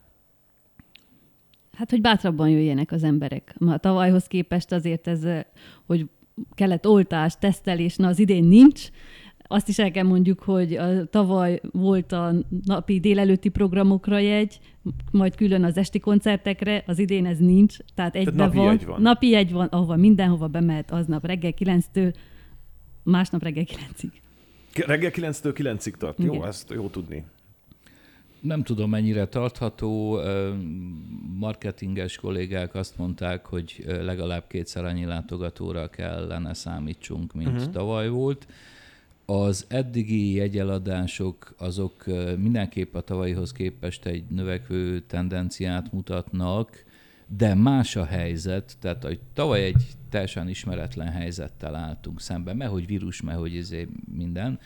Hát, 1.77 1.91
hogy 1.91 2.01
bátrabban 2.01 2.49
jöjjenek 2.49 2.93
az 2.93 3.03
emberek. 3.03 3.55
Ma 3.59 3.73
a 3.73 3.79
tavalyhoz 3.79 4.27
képest 4.27 4.73
azért 4.73 5.07
ez, 5.07 5.25
ö, 5.25 5.39
hogy 5.87 6.07
kellett 6.55 6.87
oltás, 6.87 7.35
tesztelés, 7.39 7.97
na 7.97 8.09
az 8.09 8.19
idén 8.19 8.45
nincs. 8.45 8.89
Azt 9.43 9.69
is 9.69 9.79
el 9.79 9.91
kell 9.91 10.05
mondjuk, 10.05 10.41
hogy 10.41 10.75
a, 10.75 11.05
tavaly 11.07 11.61
volt 11.73 12.13
a 12.13 12.35
napi 12.65 13.01
délelőtti 13.01 13.49
programokra 13.49 14.19
jegy, 14.19 14.59
majd 15.11 15.35
külön 15.35 15.65
az 15.65 15.77
esti 15.77 15.99
koncertekre, 15.99 16.83
az 16.87 16.99
idén 16.99 17.27
ez 17.27 17.39
nincs, 17.39 17.77
tehát 17.95 18.15
egyben 18.17 18.35
napi 18.35 18.57
van. 18.57 18.67
jegy 18.67 18.87
van. 18.87 19.01
Napi 19.03 19.29
jegy 19.29 19.53
van, 19.53 19.67
ahova 19.67 19.97
mindenhova 19.97 20.47
bemehet 20.49 20.91
aznap 20.91 21.27
reggel 21.27 21.53
9-től, 21.59 22.15
másnap 23.03 23.43
reggel 23.43 23.65
9-ig. 23.67 24.11
K- 24.73 24.87
Reggel 24.87 25.11
9-től 25.15 25.55
9-ig 25.57 25.93
tart. 25.93 26.19
Jó, 26.23 26.33
Igen. 26.35 26.47
ezt 26.49 26.71
jó 26.71 26.89
tudni. 26.89 27.25
Nem 28.43 28.63
tudom, 28.63 28.91
mennyire 28.91 29.27
tartható. 29.27 30.21
Marketinges 31.39 32.17
kollégák 32.17 32.75
azt 32.75 32.99
mondták, 32.99 33.47
hogy 33.47 33.85
legalább 33.87 34.47
kétszer 34.47 34.85
annyi 34.85 35.05
látogatóra 35.05 35.89
kellene 35.89 36.55
számítsunk, 36.55 37.33
mint 37.33 37.49
uh-huh. 37.49 37.71
tavaly 37.71 38.09
volt. 38.09 38.47
Az 39.27 39.67
eddigi 39.69 40.35
jegyeladások 40.35 41.55
azok 41.59 42.05
mindenképp 42.39 42.95
a 42.95 43.01
tavalyihoz 43.01 43.53
képest 43.53 44.07
egy 44.07 44.25
növekvő 44.29 45.01
tendenciát 45.01 45.93
mutatnak, 45.93 46.85
de 47.27 47.55
más 47.55 47.97
a 47.97 48.05
helyzet, 48.05 48.77
tehát 48.81 49.03
hogy 49.05 49.21
tavaly 49.35 49.65
egy 49.65 49.85
teljesen 50.09 50.49
ismeretlen 50.49 51.09
helyzettel 51.09 51.75
álltunk 51.75 52.21
szemben, 52.21 52.57
mert 52.57 52.71
hogy 52.71 52.87
vírus, 52.87 53.21
mert 53.23 53.39
hogy 53.39 53.55
izé 53.55 53.89
minden. 54.17 54.59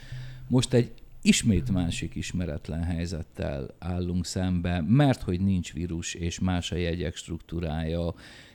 Most 0.49 0.72
egy 0.72 0.93
ismét 1.27 1.70
másik 1.70 2.14
ismeretlen 2.14 2.83
helyzettel 2.83 3.74
állunk 3.79 4.24
szembe, 4.24 4.81
mert 4.81 5.22
hogy 5.22 5.41
nincs 5.41 5.72
vírus, 5.72 6.14
és 6.14 6.39
más 6.39 6.72
a 6.72 6.77
jegyek 6.77 7.16
struktúrája, 7.16 8.14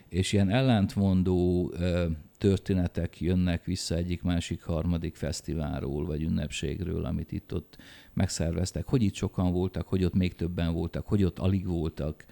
és 0.10 0.34
ilyen 0.34 0.50
ellentmondó 0.50 1.74
történetek 2.38 3.22
jönnek 3.22 3.66
vissza 3.66 3.96
egyik, 3.96 4.22
másik, 4.22 4.64
harmadik 4.64 5.16
fesztiválról, 5.16 6.06
vagy 6.06 6.22
ünnepségről, 6.22 7.06
amit 7.06 7.32
itt-ott 7.32 7.78
megszerveztek. 8.14 8.88
Hogy 8.88 9.04
itt 9.04 9.14
sokan 9.14 9.52
voltak, 9.52 9.88
hogy 9.88 10.04
ott 10.04 10.14
még 10.14 10.36
többen 10.36 10.74
voltak, 10.74 11.08
hogy 11.08 11.24
ott 11.24 11.40
alig 11.40 11.68
voltak, 11.68 12.26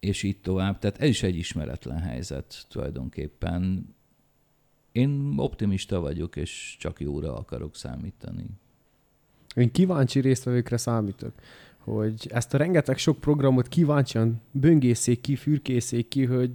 és 0.00 0.22
így 0.22 0.40
tovább. 0.40 0.78
Tehát 0.78 1.00
ez 1.00 1.08
is 1.08 1.22
egy 1.22 1.36
ismeretlen 1.36 2.00
helyzet 2.00 2.66
tulajdonképpen. 2.68 3.94
Én 4.92 5.34
optimista 5.36 6.00
vagyok, 6.00 6.36
és 6.36 6.76
csak 6.78 7.00
jóra 7.00 7.36
akarok 7.36 7.76
számítani. 7.76 8.46
Én 9.54 9.70
kíváncsi 9.70 10.20
résztvevőkre 10.20 10.76
számítok, 10.76 11.32
hogy 11.78 12.28
ezt 12.30 12.54
a 12.54 12.58
rengeteg 12.58 12.98
sok 12.98 13.18
programot 13.20 13.68
kíváncsian 13.68 14.40
böngészék 14.50 15.20
ki, 15.20 15.36
fürkészék 15.36 16.08
ki, 16.08 16.24
hogy, 16.24 16.50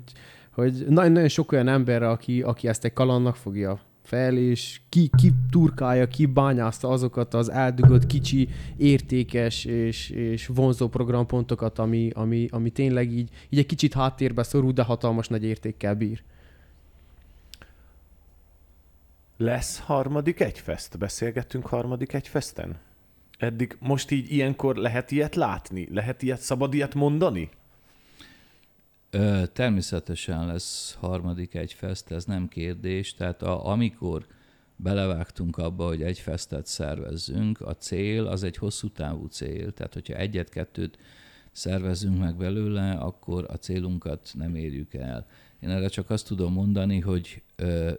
hogy 0.52 0.86
nagyon-nagyon 0.88 1.30
sok 1.30 1.52
olyan 1.52 1.68
ember, 1.68 2.04
aki, 2.04 2.42
aki 2.42 2.68
ezt 2.68 2.86
egy 2.86 2.94
kalannak 2.94 3.36
fogja 3.36 3.82
fel, 4.04 4.38
és 4.38 4.82
ki, 4.90 5.10
ki 5.18 5.32
turkálja, 5.50 6.08
ki 6.08 6.26
bányászta 6.26 6.90
azokat 6.90 7.34
az 7.34 7.52
eldugott, 7.52 8.06
kicsi, 8.06 8.50
értékes 8.78 9.66
és, 9.66 10.10
és 10.10 10.48
vonzó 10.48 10.88
programpontokat, 10.88 11.80
ami, 11.80 12.10
ami, 12.14 12.48
ami 12.52 12.70
tényleg 12.70 13.12
így, 13.12 13.30
így 13.50 13.60
egy 13.60 13.66
kicsit 13.66 13.94
háttérbe 13.94 14.44
szorul, 14.44 14.72
de 14.72 14.84
hatalmas 14.84 15.28
nagy 15.28 15.44
értékkel 15.44 15.96
bír. 15.96 16.24
Lesz 19.38 19.80
harmadik 19.80 20.40
egyfest? 20.40 20.98
Beszélgettünk 20.98 21.66
harmadik 21.66 22.14
egyfesten? 22.14 22.78
Eddig 23.38 23.78
most 23.80 24.12
így 24.12 24.32
ilyenkor 24.32 24.76
lehet 24.76 25.12
ilyet 25.12 25.36
látni? 25.36 25.88
Lehet 25.92 26.22
ilyet, 26.22 26.40
szabad 26.40 26.74
ilyet 26.74 26.94
mondani? 26.94 27.50
Ö, 29.10 29.44
természetesen 29.54 30.46
lesz 30.46 30.98
harmadik 31.00 31.54
egy 31.54 31.74
fest, 31.74 32.12
ez 32.12 32.26
nem 32.26 32.48
kérdés. 32.48 33.14
Tehát 33.14 33.42
a, 33.42 33.68
amikor 33.68 34.26
belevágtunk 34.76 35.58
abba, 35.58 35.86
hogy 35.86 36.02
egy 36.02 36.20
festet 36.20 36.66
szervezzünk, 36.66 37.62
a 37.62 37.76
cél 37.76 38.26
az 38.26 38.44
egy 38.44 38.58
hosszú 38.58 38.90
távú 38.90 39.26
cél. 39.26 39.72
Tehát, 39.72 39.94
hogyha 39.94 40.16
egyet-kettőt 40.16 40.98
szervezzünk 41.52 42.20
meg 42.20 42.36
belőle, 42.36 42.92
akkor 42.92 43.46
a 43.50 43.56
célunkat 43.56 44.32
nem 44.34 44.56
érjük 44.56 44.94
el. 44.94 45.26
Én 45.60 45.70
erre 45.70 45.88
csak 45.88 46.10
azt 46.10 46.28
tudom 46.28 46.54
mondani, 46.54 47.00
hogy 47.00 47.42
ö, 47.56 47.92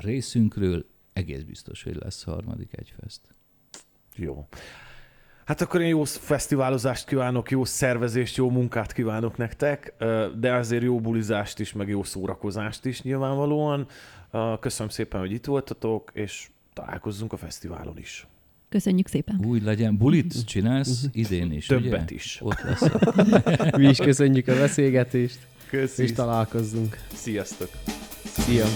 részünkről 0.00 0.86
egész 1.12 1.42
biztos, 1.42 1.82
hogy 1.82 1.96
lesz 2.00 2.22
harmadik 2.22 2.70
egy 2.72 2.94
fest. 3.00 3.20
Jó. 4.16 4.48
Hát 5.44 5.60
akkor 5.60 5.80
én 5.80 5.88
jó 5.88 6.04
fesztiválozást 6.04 7.06
kívánok, 7.06 7.50
jó 7.50 7.64
szervezést, 7.64 8.36
jó 8.36 8.50
munkát 8.50 8.92
kívánok 8.92 9.36
nektek, 9.36 9.94
de 10.38 10.52
azért 10.54 10.82
jó 10.82 11.00
bulizást 11.00 11.58
is, 11.60 11.72
meg 11.72 11.88
jó 11.88 12.02
szórakozást 12.02 12.84
is 12.84 13.02
nyilvánvalóan. 13.02 13.86
Köszönöm 14.60 14.88
szépen, 14.90 15.20
hogy 15.20 15.32
itt 15.32 15.44
voltatok, 15.44 16.10
és 16.14 16.48
találkozzunk 16.72 17.32
a 17.32 17.36
fesztiválon 17.36 17.98
is. 17.98 18.26
Köszönjük 18.68 19.08
szépen. 19.08 19.40
Úgy 19.44 19.62
legyen. 19.62 19.96
Bulit 19.96 20.44
csinálsz 20.46 21.04
idén 21.12 21.52
is, 21.52 21.66
Többet 21.66 22.02
ugye? 22.02 22.14
is. 22.14 22.38
Ott 22.42 22.60
lesz. 22.60 22.90
Mi 23.76 23.88
is 23.88 23.98
köszönjük 23.98 24.48
a 24.48 24.54
beszélgetést, 24.54 25.38
Köszi. 25.68 26.02
és 26.02 26.12
találkozzunk. 26.12 26.96
Sziasztok! 27.12 27.70
Szia! 28.24 28.66